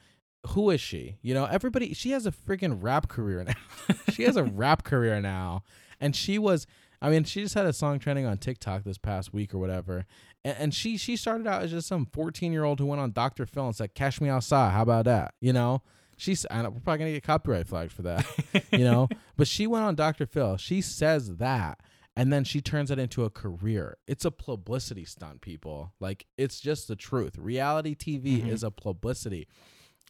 [0.48, 1.18] Who is she?
[1.22, 1.94] You know, everybody.
[1.94, 3.96] She has a freaking rap career now.
[4.10, 5.64] she has a rap career now,
[6.00, 6.66] and she was.
[7.00, 10.08] I mean, she just had a song trending on TikTok this past week or whatever,
[10.44, 13.12] and, and she she started out as just some fourteen year old who went on
[13.12, 13.46] Dr.
[13.46, 15.36] Phil and said, "Cash me outside." How about that?
[15.42, 15.84] You know,
[16.18, 16.46] she's.
[16.52, 18.26] I we're probably gonna get copyright flagged for that.
[18.72, 20.26] you know, but she went on Dr.
[20.26, 20.58] Phil.
[20.58, 21.80] She says that.
[22.16, 23.98] And then she turns it into a career.
[24.08, 25.94] It's a publicity stunt, people.
[26.00, 27.38] Like, it's just the truth.
[27.38, 28.48] Reality TV Mhm.
[28.48, 29.48] is a publicity.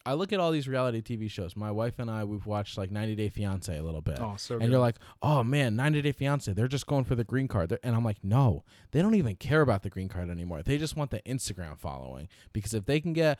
[0.06, 1.58] I look at all these reality TV shows.
[1.58, 4.20] My wife and I, we've watched like 90 Day Fiance a little bit.
[4.22, 4.72] Oh, so and good.
[4.72, 7.68] you're like, oh man, 90 Day Fiance, they're just going for the green card.
[7.68, 10.64] They're- and I'm like, no, they don't even care about the green card anymore.
[10.64, 12.30] They just want the Instagram following.
[12.54, 13.38] Because if they can get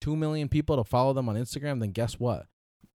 [0.00, 2.46] 2 million people to follow them on Instagram, then guess what?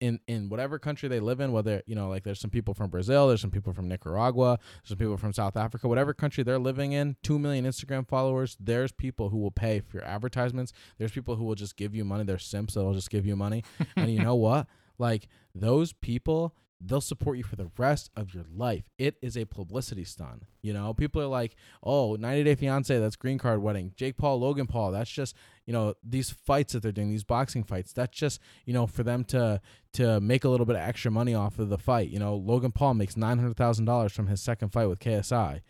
[0.01, 2.89] In, in whatever country they live in, whether, you know, like there's some people from
[2.89, 6.59] Brazil, there's some people from Nicaragua, there's some people from South Africa, whatever country they're
[6.59, 10.73] living in, 2 million Instagram followers, there's people who will pay for your advertisements.
[10.97, 12.25] There's people who will just give you money.
[12.25, 13.63] There's simps that'll just give you money.
[13.95, 14.67] and you know what?
[14.99, 18.85] Like those people, they'll support you for the rest of your life.
[18.99, 20.45] It is a publicity stunt.
[20.63, 23.93] You know, people are like, oh, 90 Day Fiance, that's green card wedding.
[23.97, 27.65] Jake Paul, Logan Paul, that's just, you know, these fights that they're doing, these boxing
[27.65, 29.61] fights, that's just, you know, for them to
[29.93, 32.11] to make a little bit of extra money off of the fight.
[32.11, 35.63] You know, Logan Paul makes $900,000 from his second fight with KSI.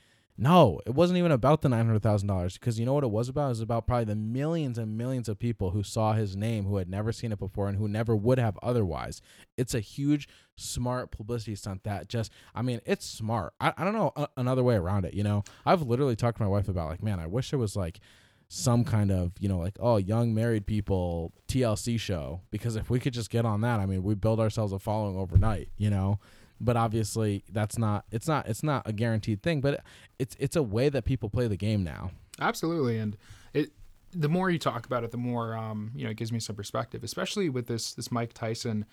[0.42, 3.11] No, it wasn't even about the nine hundred thousand dollars because you know what it
[3.11, 3.44] was about?
[3.44, 6.79] It was about probably the millions and millions of people who saw his name who
[6.79, 9.20] had never seen it before and who never would have otherwise.
[9.59, 13.53] It's a huge, smart publicity stunt that just, I mean, it's smart.
[13.61, 15.12] I, I don't know a, another way around it.
[15.12, 17.76] You know, I've literally talked to my wife about like, man, I wish there was
[17.76, 18.00] like
[18.48, 22.98] some kind of you know like oh young married people TLC show because if we
[22.98, 26.18] could just get on that I mean we build ourselves a following overnight you know
[26.61, 29.83] but obviously that's not it's not it's not a guaranteed thing but
[30.18, 33.16] it's it's a way that people play the game now Absolutely, and
[33.53, 33.70] it
[34.12, 36.57] the more you talk about it, the more um, you know it gives me some
[36.57, 38.87] perspective, especially with this this Mike Tyson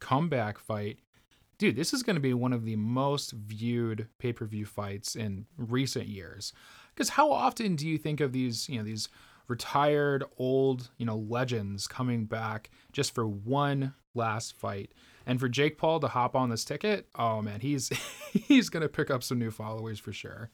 [0.00, 0.98] comeback fight.
[1.58, 5.14] Dude, this is going to be one of the most viewed pay per view fights
[5.14, 6.52] in recent years.
[6.94, 9.08] Because how often do you think of these you know these
[9.46, 14.92] retired old you know legends coming back just for one last fight?
[15.26, 17.88] And for Jake Paul to hop on this ticket, oh man, he's
[18.32, 20.50] he's to pick up some new followers for sure.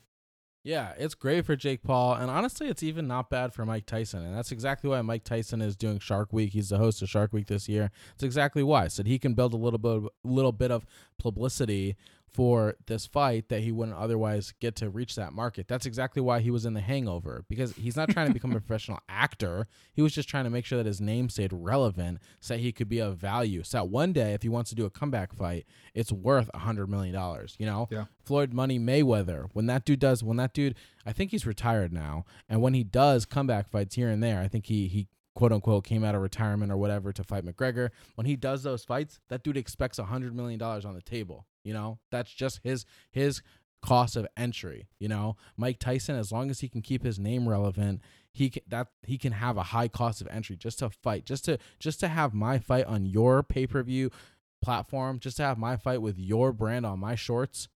[0.63, 4.23] Yeah, it's great for Jake Paul, and honestly, it's even not bad for Mike Tyson,
[4.23, 6.53] and that's exactly why Mike Tyson is doing Shark Week.
[6.53, 7.89] He's the host of Shark Week this year.
[8.13, 10.85] It's exactly why, so he can build a little bit, little bit of
[11.17, 11.95] publicity
[12.33, 15.67] for this fight that he wouldn't otherwise get to reach that market.
[15.67, 18.59] That's exactly why he was in The Hangover because he's not trying to become a
[18.61, 19.67] professional actor.
[19.93, 22.87] He was just trying to make sure that his name stayed relevant so he could
[22.87, 23.63] be of value.
[23.63, 26.59] So that one day, if he wants to do a comeback fight, it's worth a
[26.59, 27.55] hundred million dollars.
[27.59, 28.05] You know, Yeah.
[28.23, 29.49] Floyd Money Mayweather.
[29.51, 32.83] When that dude does, when that dude, I think he's retired now, and when he
[32.85, 36.21] does comeback fights here and there, I think he he quote unquote came out of
[36.21, 37.89] retirement or whatever to fight McGregor.
[38.15, 41.45] When he does those fights, that dude expects a hundred million dollars on the table.
[41.63, 43.41] You know, that's just his his
[43.81, 44.87] cost of entry.
[44.99, 48.63] You know, Mike Tyson, as long as he can keep his name relevant, he can,
[48.67, 51.99] that he can have a high cost of entry just to fight, just to just
[51.99, 54.11] to have my fight on your pay per view
[54.61, 57.67] platform, just to have my fight with your brand on my shorts.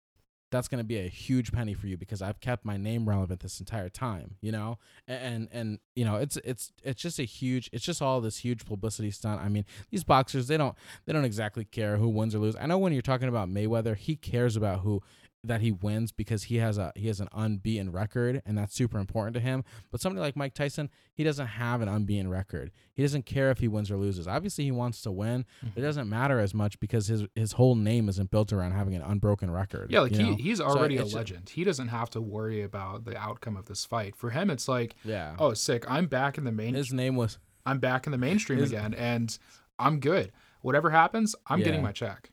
[0.55, 3.40] That's going to be a huge penny for you because I've kept my name relevant
[3.40, 7.69] this entire time, you know, and, and you know it's it's it's just a huge
[7.73, 9.40] it's just all this huge publicity stunt.
[9.40, 12.61] I mean, these boxers they don't they don't exactly care who wins or loses.
[12.61, 15.03] I know when you're talking about Mayweather, he cares about who
[15.46, 18.98] that he wins because he has a he has an unbeaten record and that's super
[18.98, 19.64] important to him.
[19.90, 22.70] But somebody like Mike Tyson, he doesn't have an unbeaten record.
[22.92, 24.26] He doesn't care if he wins or loses.
[24.26, 25.83] Obviously, he wants to win, but it mm-hmm.
[25.83, 29.50] doesn't matter as much because his his whole name isn't built around having an unbroken
[29.50, 29.90] record.
[29.90, 30.37] Yeah, like you he, know?
[30.37, 31.50] he's So already a legend.
[31.50, 34.16] He doesn't have to worry about the outcome of this fight.
[34.16, 35.37] For him, it's like, Yeah.
[35.38, 35.85] oh, sick.
[35.88, 36.74] I'm back in the main.
[36.74, 39.37] his name was I'm back in the mainstream his- again, and
[39.78, 40.33] I'm good.
[40.61, 42.30] Whatever happens, I'm getting my check.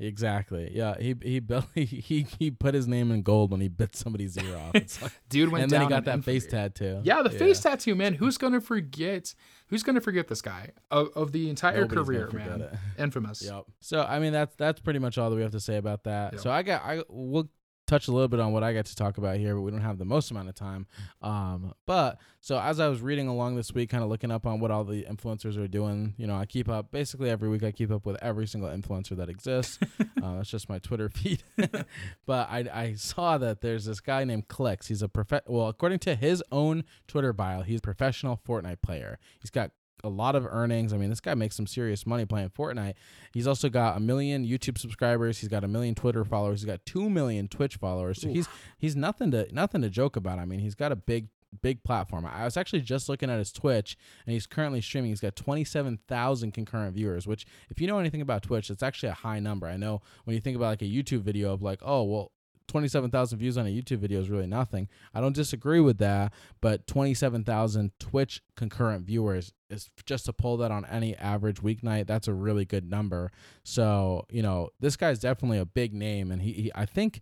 [0.00, 0.70] Exactly.
[0.74, 3.94] Yeah, he he built he he, he put his name in gold when he bit
[3.94, 4.74] somebody's ear off.
[4.74, 7.00] It's like, Dude went and then he got that face tattoo.
[7.04, 8.14] Yeah, the face tattoo, man.
[8.14, 9.34] Who's gonna forget?
[9.68, 12.62] Who's gonna forget this guy of, of the entire Nobody's career, man?
[12.62, 12.74] it.
[12.98, 13.42] Infamous.
[13.42, 13.64] Yep.
[13.80, 16.32] So I mean that's that's pretty much all that we have to say about that.
[16.34, 16.42] Yep.
[16.42, 17.48] So I got I we'll
[17.90, 19.80] touch a little bit on what I got to talk about here, but we don't
[19.80, 20.86] have the most amount of time.
[21.20, 24.60] Um, but so as I was reading along this week, kind of looking up on
[24.60, 27.64] what all the influencers are doing, you know, I keep up basically every week.
[27.64, 29.78] I keep up with every single influencer that exists.
[30.00, 31.42] uh, that's just my Twitter feed.
[32.26, 34.86] but I I saw that there's this guy named Clix.
[34.86, 35.42] He's a prof.
[35.46, 39.18] Well, according to his own Twitter bio, he's a professional Fortnite player.
[39.40, 39.72] He's got
[40.04, 40.92] a lot of earnings.
[40.92, 42.94] I mean, this guy makes some serious money playing Fortnite.
[43.32, 45.38] He's also got a million YouTube subscribers.
[45.38, 46.60] He's got a million Twitter followers.
[46.60, 48.20] He's got two million Twitch followers.
[48.20, 50.38] So he's he's nothing to nothing to joke about.
[50.38, 51.28] I mean, he's got a big
[51.62, 52.26] big platform.
[52.26, 55.10] I was actually just looking at his Twitch, and he's currently streaming.
[55.10, 58.82] He's got twenty seven thousand concurrent viewers, which, if you know anything about Twitch, it's
[58.82, 59.66] actually a high number.
[59.66, 62.32] I know when you think about like a YouTube video of like, oh well.
[62.70, 64.88] 27,000 views on a YouTube video is really nothing.
[65.12, 70.70] I don't disagree with that, but 27,000 Twitch concurrent viewers is just to pull that
[70.70, 72.06] on any average weeknight.
[72.06, 73.30] That's a really good number.
[73.64, 77.20] So, you know, this guy's definitely a big name and he, he I think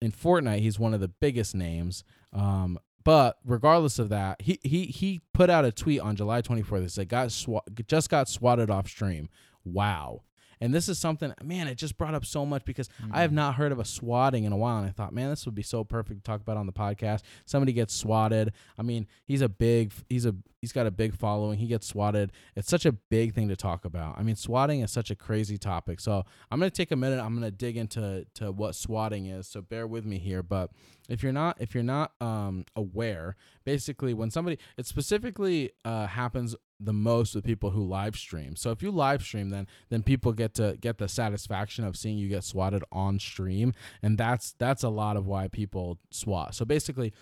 [0.00, 2.04] in Fortnite he's one of the biggest names.
[2.32, 6.82] Um but regardless of that, he he he put out a tweet on July 24th
[6.82, 9.30] that said got swa- just got swatted off stream.
[9.64, 10.22] Wow.
[10.60, 13.36] And this is something, man, it just brought up so much because I have mm-hmm.
[13.36, 14.78] not heard of a swatting in a while.
[14.78, 17.22] And I thought, man, this would be so perfect to talk about on the podcast.
[17.44, 18.52] Somebody gets swatted.
[18.78, 21.58] I mean, he's a big, he's a, he's got a big following.
[21.58, 22.32] He gets swatted.
[22.56, 24.18] It's such a big thing to talk about.
[24.18, 26.00] I mean, swatting is such a crazy topic.
[26.00, 27.20] So I'm going to take a minute.
[27.20, 29.46] I'm going to dig into to what swatting is.
[29.46, 30.42] So bear with me here.
[30.42, 30.70] But
[31.08, 36.54] if you're not, if you're not um, aware, basically when somebody, it specifically uh, happens
[36.80, 38.54] the most with people who live stream.
[38.54, 42.18] So if you live stream, then then people get to get the satisfaction of seeing
[42.18, 46.54] you get swatted on stream, and that's that's a lot of why people swat.
[46.54, 47.12] So basically,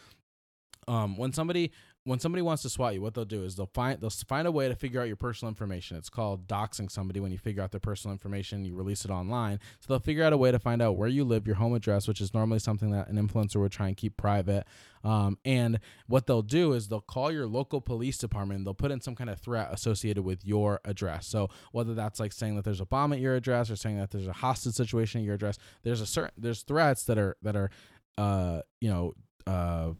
[0.89, 1.73] um, when somebody
[2.07, 4.53] when somebody wants to swat you, what they'll do is they'll find they'll find a
[4.53, 5.97] way to figure out your personal information.
[5.97, 9.59] It's called doxing somebody when you figure out their personal information, you release it online.
[9.81, 12.07] So they'll figure out a way to find out where you live, your home address,
[12.07, 14.69] which is normally something that an influencer would try and keep private.
[15.03, 18.65] Um, and what they'll do is they'll call your local police department.
[18.65, 21.27] They'll put in some kind of threat associated with your address.
[21.27, 24.13] So whether that's like saying that there's a bomb at your address or saying that
[24.13, 27.57] there's a hostage situation at your address, there's a certain there's threats that are that
[27.57, 27.71] are
[28.17, 29.13] uh, you know
[29.47, 29.91] uh,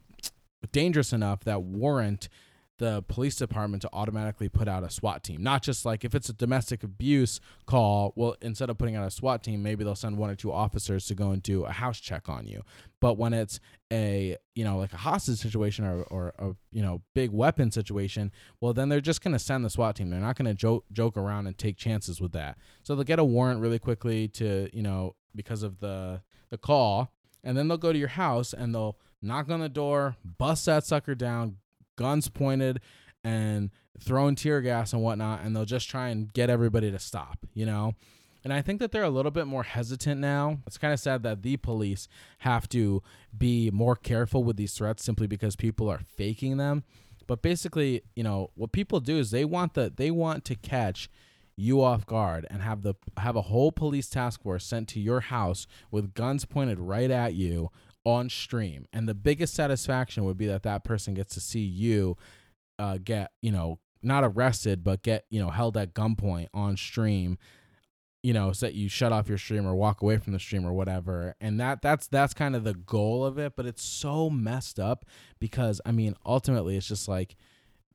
[0.71, 2.29] dangerous enough that warrant
[2.79, 5.41] the police department to automatically put out a SWAT team.
[5.41, 9.11] Not just like if it's a domestic abuse call, well, instead of putting out a
[9.11, 11.99] SWAT team, maybe they'll send one or two officers to go and do a house
[11.99, 12.61] check on you.
[12.99, 13.59] But when it's
[13.91, 18.31] a, you know, like a hostage situation or, or a, you know, big weapon situation,
[18.61, 20.11] well, then they're just going to send the SWAT team.
[20.11, 22.57] They're not going to joke, joke around and take chances with that.
[22.83, 27.11] So they'll get a warrant really quickly to, you know, because of the, the call.
[27.43, 30.85] And then they'll go to your house and they'll knock on the door, bust that
[30.85, 31.57] sucker down,
[31.97, 32.79] guns pointed
[33.23, 37.39] and throwing tear gas and whatnot, and they'll just try and get everybody to stop,
[37.53, 37.93] you know?
[38.43, 40.59] And I think that they're a little bit more hesitant now.
[40.65, 42.07] It's kind of sad that the police
[42.39, 43.03] have to
[43.37, 46.83] be more careful with these threats simply because people are faking them.
[47.25, 51.09] But basically, you know, what people do is they want the they want to catch
[51.57, 55.19] you off guard and have the have a whole police task force sent to your
[55.21, 57.69] house with guns pointed right at you
[58.07, 58.85] on stream.
[58.93, 62.17] And the biggest satisfaction would be that that person gets to see you
[62.79, 67.37] uh, get, you know, not arrested, but get, you know, held at gunpoint on stream
[68.23, 70.65] you know so that you shut off your stream or walk away from the stream
[70.65, 74.27] or whatever and that that's that's kind of the goal of it but it's so
[74.27, 75.05] messed up
[75.39, 77.35] because i mean ultimately it's just like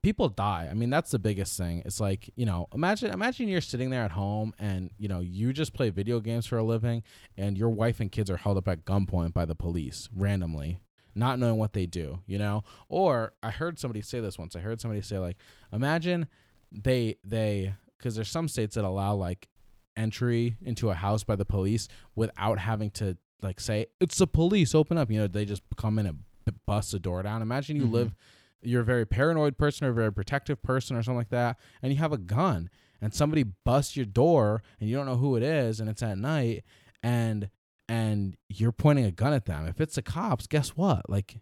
[0.02, 0.68] people die.
[0.70, 1.82] I mean, that's the biggest thing.
[1.84, 5.52] It's like, you know, imagine imagine you're sitting there at home and, you know, you
[5.52, 7.02] just play video games for a living
[7.36, 10.78] and your wife and kids are held up at gunpoint by the police randomly,
[11.14, 12.64] not knowing what they do, you know?
[12.88, 14.56] Or I heard somebody say this once.
[14.56, 15.36] I heard somebody say like,
[15.72, 16.26] imagine
[16.72, 19.48] they they cuz there's some states that allow like
[19.96, 21.86] entry into a house by the police
[22.16, 25.98] without having to like say it's the police open up you know they just come
[25.98, 26.24] in and
[26.64, 27.94] bust the door down imagine you mm-hmm.
[27.94, 28.14] live
[28.62, 31.92] you're a very paranoid person or a very protective person or something like that, and
[31.92, 35.42] you have a gun and somebody busts your door and you don't know who it
[35.42, 36.64] is and it's at night
[37.02, 37.50] and
[37.88, 39.66] and you're pointing a gun at them.
[39.66, 41.10] If it's the cops, guess what?
[41.10, 41.40] Like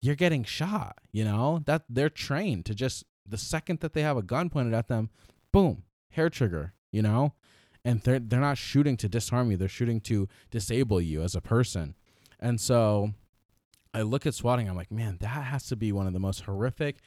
[0.00, 1.60] you're getting shot, you know?
[1.66, 5.10] That they're trained to just the second that they have a gun pointed at them,
[5.52, 7.34] boom, hair trigger, you know?
[7.84, 11.40] And they're they're not shooting to disarm you, they're shooting to disable you as a
[11.40, 11.94] person.
[12.40, 13.12] And so
[13.94, 16.42] I look at swatting, I'm like, man, that has to be one of the most
[16.42, 16.98] horrific,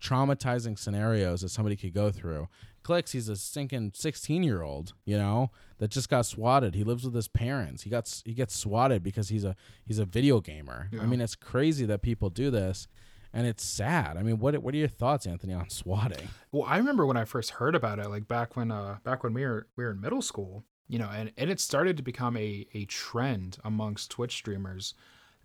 [0.00, 2.48] traumatizing scenarios that somebody could go through.
[2.82, 6.74] Clix, he's a stinking 16 year old, you know, that just got swatted.
[6.74, 7.82] He lives with his parents.
[7.82, 9.54] He got he gets swatted because he's a
[9.86, 10.88] he's a video gamer.
[10.92, 11.02] Yeah.
[11.02, 12.88] I mean, it's crazy that people do this
[13.32, 14.16] and it's sad.
[14.16, 16.28] I mean, what what are your thoughts, Anthony, on swatting?
[16.50, 19.32] Well, I remember when I first heard about it, like back when uh back when
[19.32, 22.36] we were we were in middle school, you know, and, and it started to become
[22.36, 24.94] a a trend amongst Twitch streamers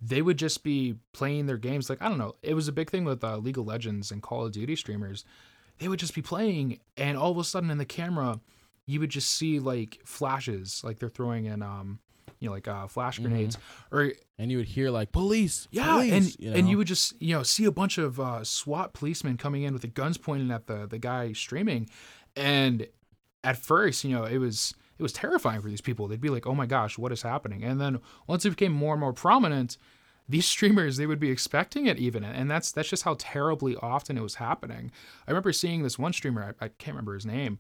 [0.02, 2.36] they would just be playing their games like I don't know.
[2.42, 5.26] It was a big thing with uh, League of Legends and Call of Duty streamers.
[5.80, 8.40] They would just be playing, and all of a sudden in the camera,
[8.86, 12.00] you would just see like flashes, like they're throwing in um,
[12.40, 13.30] you know, like uh, flash mm-hmm.
[13.30, 13.96] grenades, mm-hmm.
[13.96, 16.58] or and you would hear like police, yeah, police, and you know?
[16.58, 19.74] and you would just you know see a bunch of uh, SWAT policemen coming in
[19.74, 21.90] with the guns pointing at the the guy streaming,
[22.36, 22.88] and
[23.44, 26.08] at first, you know, it was it was terrifying for these people.
[26.08, 28.94] They'd be like, "Oh my gosh, what is happening?" And then once it became more
[28.94, 29.78] and more prominent,
[30.28, 34.18] these streamers they would be expecting it even, and that's that's just how terribly often
[34.18, 34.92] it was happening.
[35.28, 36.56] I remember seeing this one streamer.
[36.62, 37.60] I, I can't remember his name.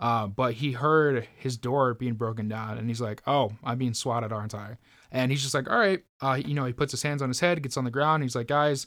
[0.00, 3.94] Uh, but he heard his door being broken down and he's like, Oh, I'm being
[3.94, 4.78] swatted, aren't I?
[5.10, 6.04] And he's just like, All right.
[6.20, 8.22] Uh, you know, he puts his hands on his head, gets on the ground.
[8.22, 8.86] he's like, Guys,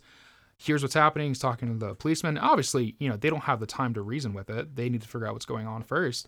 [0.58, 1.30] here's what's happening.
[1.30, 2.38] He's talking to the policeman.
[2.38, 4.76] Obviously, you know, they don't have the time to reason with it.
[4.76, 6.28] They need to figure out what's going on first.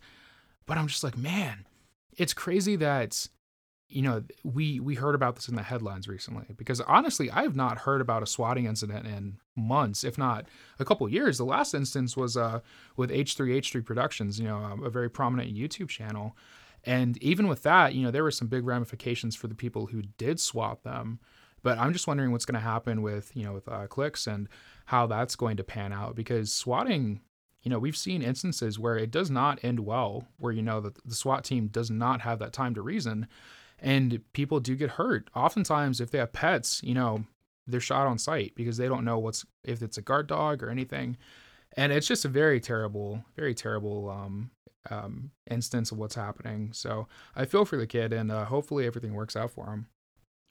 [0.66, 1.66] But I'm just like, man,
[2.18, 3.28] it's crazy that
[3.90, 7.56] you know we we heard about this in the headlines recently because honestly I have
[7.56, 10.48] not heard about a swatting incident in months, if not
[10.80, 11.38] a couple years.
[11.38, 12.62] The last instance was uh
[12.96, 16.36] with H3H3 Productions, you know, a, a very prominent YouTube channel.
[16.86, 20.02] And even with that, you know, there were some big ramifications for the people who
[20.18, 21.20] did swat them.
[21.62, 24.50] But I'm just wondering what's going to happen with, you know, with uh, Clix and
[24.88, 27.22] how that's going to pan out because swatting
[27.64, 30.94] you know, we've seen instances where it does not end well, where, you know, the,
[31.06, 33.28] the SWAT team does not have that time to reason
[33.80, 35.30] and people do get hurt.
[35.36, 37.26] Oftentimes, if they have pets, you know,
[37.68, 40.70] they're shot on sight because they don't know what's, if it's a guard dog or
[40.70, 41.18] anything.
[41.76, 44.52] And it's just a very terrible, very terrible um,
[44.90, 46.72] um, instance of what's happening.
[46.74, 49.88] So I feel for the kid and uh, hopefully everything works out for him.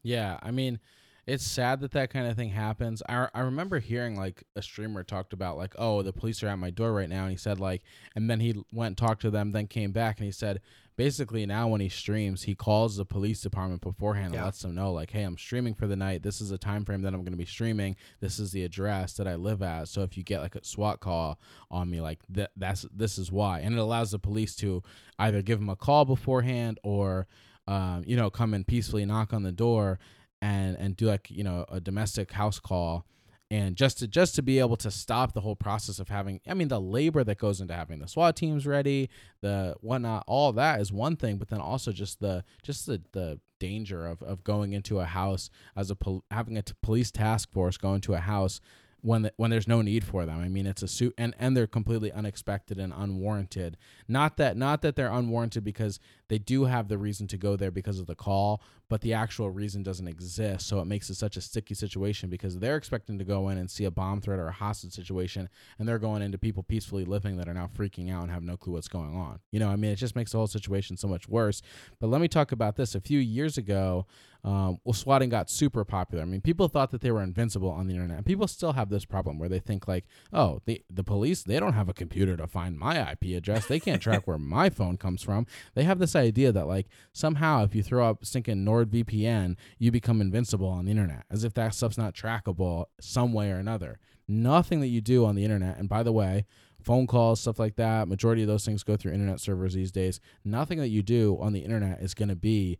[0.03, 0.39] Yeah.
[0.43, 0.81] I mean,
[1.27, 3.03] it's sad that that kind of thing happens.
[3.09, 6.59] I, I remember hearing like a streamer talked about like, oh, the police are at
[6.59, 7.83] my door right now, and he said like,
[8.16, 10.61] and then he went and talked to them, then came back and he said
[10.97, 14.41] basically now when he streams, he calls the police department beforehand yeah.
[14.41, 16.23] and lets them know like, hey, I'm streaming for the night.
[16.23, 17.97] This is a time frame that I'm going to be streaming.
[18.20, 19.89] This is the address that I live at.
[19.89, 21.39] So if you get like a SWAT call
[21.70, 24.83] on me, like that, that's this is why, and it allows the police to
[25.18, 27.27] either give him a call beforehand or.
[27.68, 30.01] Um, you know, come and peacefully knock on the door
[30.43, 33.07] and and do like you know a domestic house call
[33.51, 36.53] and just to just to be able to stop the whole process of having i
[36.53, 39.09] mean the labor that goes into having the swat teams ready
[39.40, 43.40] the whatnot all that is one thing but then also just the just the the
[43.61, 47.53] danger of, of going into a house as a pol- having a t- police task
[47.53, 48.61] force go into a house
[49.03, 50.40] when the, when there's no need for them.
[50.40, 53.76] I mean, it's a suit and and they're completely unexpected and unwarranted.
[54.09, 55.98] Not that not that they're unwarranted because
[56.28, 59.50] they do have the reason to go there because of the call, but the actual
[59.50, 60.66] reason doesn't exist.
[60.66, 63.70] So it makes it such a sticky situation because they're expecting to go in and
[63.70, 65.48] see a bomb threat or a hostage situation,
[65.78, 68.57] and they're going into people peacefully living that are now freaking out and have no
[68.57, 69.40] clue what's going on.
[69.50, 71.61] You know, I mean, it just makes the whole situation so much worse.
[72.00, 72.94] But let me talk about this.
[72.94, 74.07] A few years ago,
[74.45, 76.22] um, well, swatting got super popular.
[76.22, 78.16] I mean, people thought that they were invincible on the internet.
[78.16, 81.61] And people still have this problem where they think like, oh, the the police they
[81.61, 83.66] don't have a computer to find my IP address.
[83.66, 85.47] They can't track where my phone comes from.
[85.74, 90.20] They have this idea that like somehow if you throw up stinking NordVPN, you become
[90.20, 94.01] invincible on the internet, as if that stuff's not trackable some way or another.
[94.26, 96.47] Nothing that you do on the internet, and by the way,
[96.82, 100.20] phone calls, stuff like that, majority of those things go through internet servers these days.
[100.45, 102.78] Nothing that you do on the internet is going to be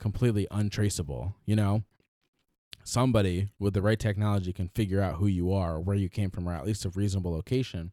[0.00, 1.84] completely untraceable, you know?
[2.82, 6.30] Somebody with the right technology can figure out who you are or where you came
[6.30, 7.92] from or at least a reasonable location.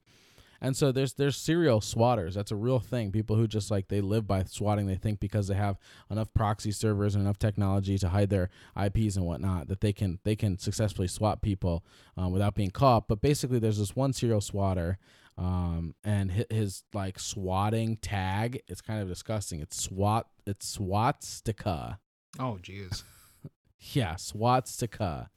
[0.60, 2.34] And so there's there's serial swatters.
[2.34, 3.12] That's a real thing.
[3.12, 4.88] People who just like they live by swatting.
[4.88, 5.78] They think because they have
[6.10, 8.49] enough proxy servers and enough technology to hide their
[8.82, 11.86] IPs and whatnot that they can they can successfully swat people
[12.16, 13.08] um, without being caught.
[13.08, 14.97] But basically, there's this one serial swatter,
[15.38, 18.62] um, and his, his like swatting tag.
[18.68, 19.60] It's kind of disgusting.
[19.60, 20.28] It's swat.
[20.46, 21.98] It's swatstika.
[22.40, 23.04] Oh, jeez.
[23.94, 25.28] Yeah, swatstika.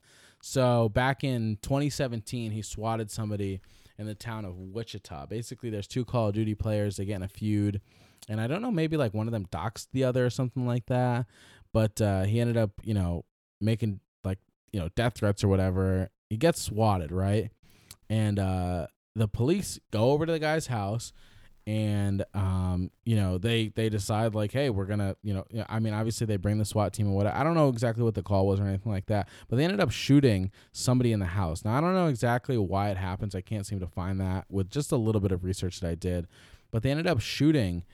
[0.43, 3.61] So back in 2017, he swatted somebody
[3.99, 5.27] in the town of Wichita.
[5.27, 6.97] Basically, there's two Call of Duty players.
[6.97, 7.83] They get in a feud,
[8.31, 10.87] and I don't know, maybe like one of them doxed the other or something like
[10.87, 11.27] that.
[11.75, 13.27] But uh, he ended up, you know,
[13.61, 14.39] making like
[14.73, 16.09] you know death threats or whatever.
[16.31, 17.51] He gets swatted, right?
[18.09, 21.13] And uh, the police go over to the guy's house
[21.67, 25.93] and um, you know they they decide like hey we're gonna you know i mean
[25.93, 28.47] obviously they bring the swat team and what i don't know exactly what the call
[28.47, 31.65] was or anything like that but they ended up shooting somebody in the house.
[31.65, 33.35] Now i don't know exactly why it happens.
[33.35, 35.95] I can't seem to find that with just a little bit of research that i
[35.95, 36.27] did
[36.71, 37.85] but they ended up shooting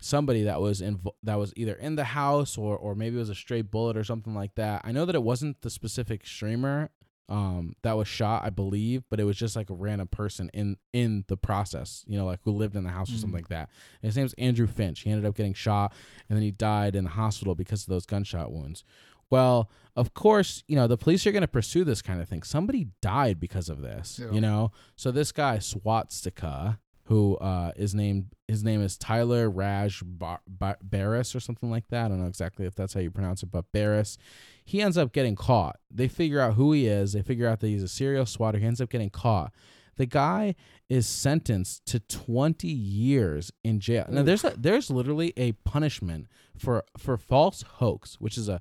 [0.00, 3.30] somebody that was in that was either in the house or or maybe it was
[3.30, 4.82] a stray bullet or something like that.
[4.84, 6.90] I know that it wasn't the specific streamer
[7.30, 10.76] um that was shot i believe but it was just like a random person in
[10.92, 13.42] in the process you know like who lived in the house or something Mm.
[13.42, 13.70] like that.
[14.02, 15.00] And his name's andrew finch.
[15.00, 15.94] He ended up getting shot
[16.28, 18.84] and then he died in the hospital because of those gunshot wounds.
[19.30, 22.42] Well of course you know the police are going to pursue this kind of thing.
[22.42, 24.30] Somebody died because of this Yeah.
[24.30, 24.70] you know?
[24.96, 30.78] So this guy swatstika who uh, is named his name is Tyler Raj Bar- Bar-
[30.86, 32.06] Barriss or something like that.
[32.06, 34.16] I don't know exactly if that's how you pronounce it, but Barriss.
[34.64, 35.76] He ends up getting caught.
[35.90, 37.12] They figure out who he is.
[37.12, 38.58] They figure out that he's a serial swatter.
[38.58, 39.52] He ends up getting caught.
[39.96, 40.54] The guy
[40.88, 44.06] is sentenced to 20 years in jail.
[44.08, 46.26] Now there's a, there's literally a punishment
[46.58, 48.60] for for false hoax, which is a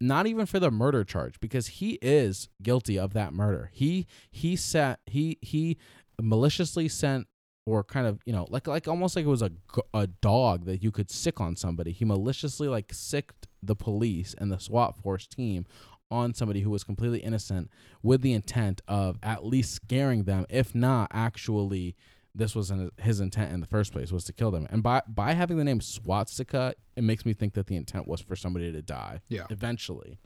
[0.00, 3.70] not even for the murder charge because he is guilty of that murder.
[3.72, 5.76] He he sent he he
[6.20, 7.26] maliciously sent
[7.66, 9.50] or kind of you know like like almost like it was a
[9.94, 11.92] a dog that you could sick on somebody.
[11.92, 15.66] He maliciously like sicked the police and the SWAT force team
[16.10, 17.70] on somebody who was completely innocent
[18.02, 21.96] with the intent of at least scaring them, if not actually
[22.36, 24.66] this was in his intent in the first place was to kill them.
[24.70, 28.20] And by by having the name Swatstika, it makes me think that the intent was
[28.20, 29.46] for somebody to die Yeah.
[29.50, 30.18] eventually.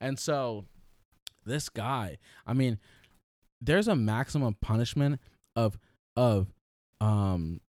[0.00, 0.66] And so
[1.44, 2.78] this guy, I mean,
[3.60, 5.20] there's a maximum punishment
[5.56, 5.78] of
[6.16, 6.52] of
[7.00, 7.60] um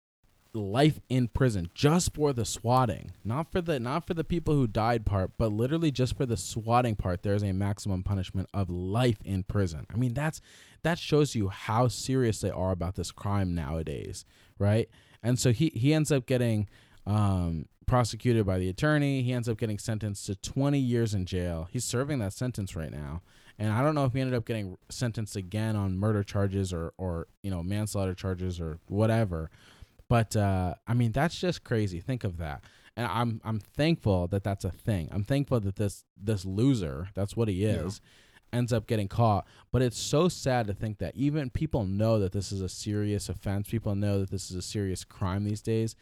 [0.52, 3.12] life in prison just for the swatting.
[3.24, 6.36] Not for the not for the people who died part but literally just for the
[6.36, 9.86] swatting part there's a maximum punishment of life in prison.
[9.92, 10.40] I mean that's
[10.82, 14.24] that shows you how serious they are about this crime nowadays
[14.58, 14.88] right?
[15.22, 16.68] And so he he ends up getting
[17.06, 19.22] um prosecuted by the attorney.
[19.22, 21.68] He ends up getting sentenced to 20 years in jail.
[21.72, 23.22] He's serving that sentence right now
[23.60, 26.94] and I don't know if he ended up getting sentenced again on murder charges or
[26.96, 29.50] or you know manslaughter charges or whatever.
[30.08, 32.00] But uh, I mean that's just crazy.
[32.00, 32.64] Think of that.
[32.96, 35.10] And I'm I'm thankful that that's a thing.
[35.12, 38.00] I'm thankful that this this loser, that's what he is,
[38.50, 39.46] ends up getting caught.
[39.70, 43.28] But it's so sad to think that even people know that this is a serious
[43.28, 43.68] offense.
[43.68, 45.94] People know that this is a serious crime these days.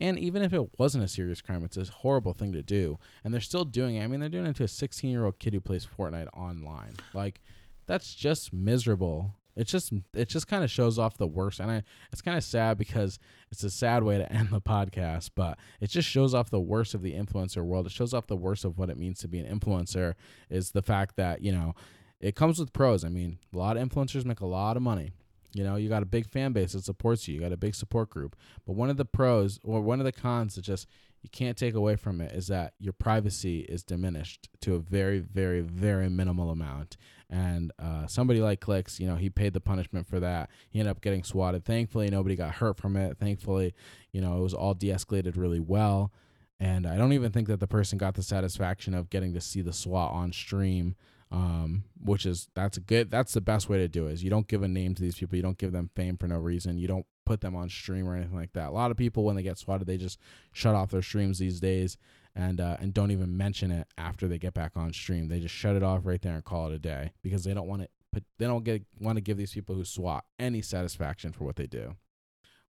[0.00, 2.98] And even if it wasn't a serious crime, it's a horrible thing to do.
[3.22, 4.04] And they're still doing it.
[4.04, 6.94] I mean, they're doing it to a 16 year old kid who plays Fortnite online.
[7.12, 7.40] Like,
[7.86, 9.34] that's just miserable.
[9.56, 11.82] It just it just kind of shows off the worst, and I
[12.12, 13.20] it's kind of sad because
[13.52, 16.94] it's a sad way to end the podcast, but it just shows off the worst
[16.94, 17.86] of the influencer world.
[17.86, 20.14] It shows off the worst of what it means to be an influencer
[20.50, 21.74] is the fact that you know
[22.20, 23.04] it comes with pros.
[23.04, 25.12] I mean, a lot of influencers make a lot of money.
[25.54, 27.34] You know, you got a big fan base that supports you.
[27.34, 28.36] You got a big support group.
[28.66, 30.88] But one of the pros or one of the cons that just
[31.22, 35.20] you can't take away from it is that your privacy is diminished to a very,
[35.20, 36.98] very, very minimal amount.
[37.30, 40.50] And uh, somebody like Clix, you know, he paid the punishment for that.
[40.68, 41.64] He ended up getting swatted.
[41.64, 43.16] Thankfully, nobody got hurt from it.
[43.18, 43.74] Thankfully,
[44.12, 46.12] you know, it was all de escalated really well.
[46.60, 49.62] And I don't even think that the person got the satisfaction of getting to see
[49.62, 50.94] the SWAT on stream
[51.30, 54.30] um, which is that's a good that's the best way to do it is you
[54.30, 56.78] don't give a name to these people you don't give them fame for no reason
[56.78, 58.68] you don't put them on stream or anything like that.
[58.68, 60.18] A lot of people when they get swatted they just
[60.52, 61.96] shut off their streams these days
[62.36, 65.28] and uh, and don't even mention it after they get back on stream.
[65.28, 67.68] They just shut it off right there and call it a day because they don't
[67.68, 67.88] want to
[68.38, 71.66] they don't get want to give these people who swat any satisfaction for what they
[71.66, 71.96] do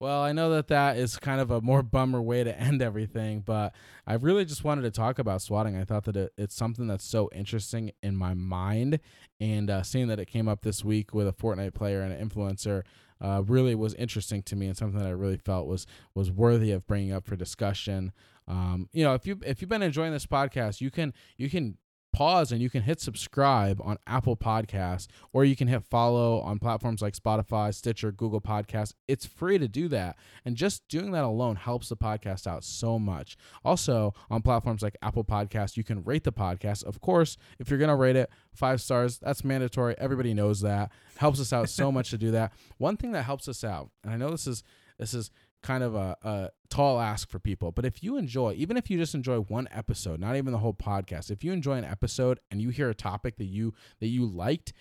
[0.03, 3.39] well, I know that that is kind of a more bummer way to end everything,
[3.39, 3.73] but
[4.05, 5.77] I really just wanted to talk about swatting.
[5.77, 8.99] I thought that it, it's something that's so interesting in my mind,
[9.39, 12.29] and uh, seeing that it came up this week with a Fortnite player and an
[12.29, 12.83] influencer
[13.21, 16.71] uh, really was interesting to me, and something that I really felt was was worthy
[16.71, 18.11] of bringing up for discussion.
[18.45, 21.77] Um, you know, if you if you've been enjoying this podcast, you can you can
[22.14, 26.59] pause and you can hit subscribe on Apple Podcasts or you can hit follow on
[26.59, 28.93] platforms like Spotify, Stitcher, Google Podcasts.
[29.07, 30.16] It's free to do that.
[30.45, 33.36] And just doing that alone helps the podcast out so much.
[33.66, 36.86] Also, on platforms like Apple Podcasts, you can rate the podcast.
[36.86, 39.95] Of course, if you're going to rate it, five stars, that's mandatory.
[39.97, 40.91] Everybody knows that.
[41.18, 42.53] Helps us out so much to do that.
[42.78, 44.64] One thing that helps us out, and I know this is
[44.99, 45.32] this is
[45.64, 47.72] kind of a, a tall ask for people.
[47.72, 50.74] But if you enjoy, even if you just enjoy one episode, not even the whole
[50.74, 54.26] podcast, if you enjoy an episode and you hear a topic that you that you
[54.26, 54.74] liked,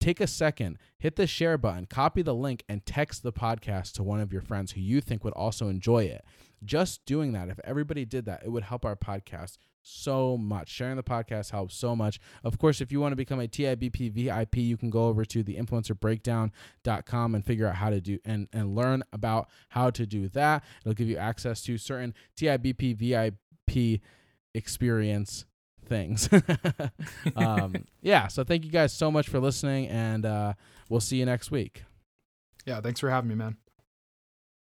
[0.00, 4.02] take a second, hit the share button, copy the link, and text the podcast to
[4.02, 6.24] one of your friends who you think would also enjoy it.
[6.64, 10.68] Just doing that, if everybody did that, it would help our podcast so much.
[10.68, 12.20] Sharing the podcast helps so much.
[12.44, 15.42] Of course, if you want to become a TIBP VIP, you can go over to
[15.42, 20.28] the influencerbreakdown.com and figure out how to do and, and learn about how to do
[20.28, 20.64] that.
[20.82, 24.00] It'll give you access to certain TIBP VIP
[24.54, 25.44] experience
[25.88, 26.28] things.
[27.36, 28.28] um, yeah.
[28.28, 30.52] So thank you guys so much for listening, and uh,
[30.88, 31.84] we'll see you next week.
[32.66, 32.80] Yeah.
[32.80, 33.56] Thanks for having me, man.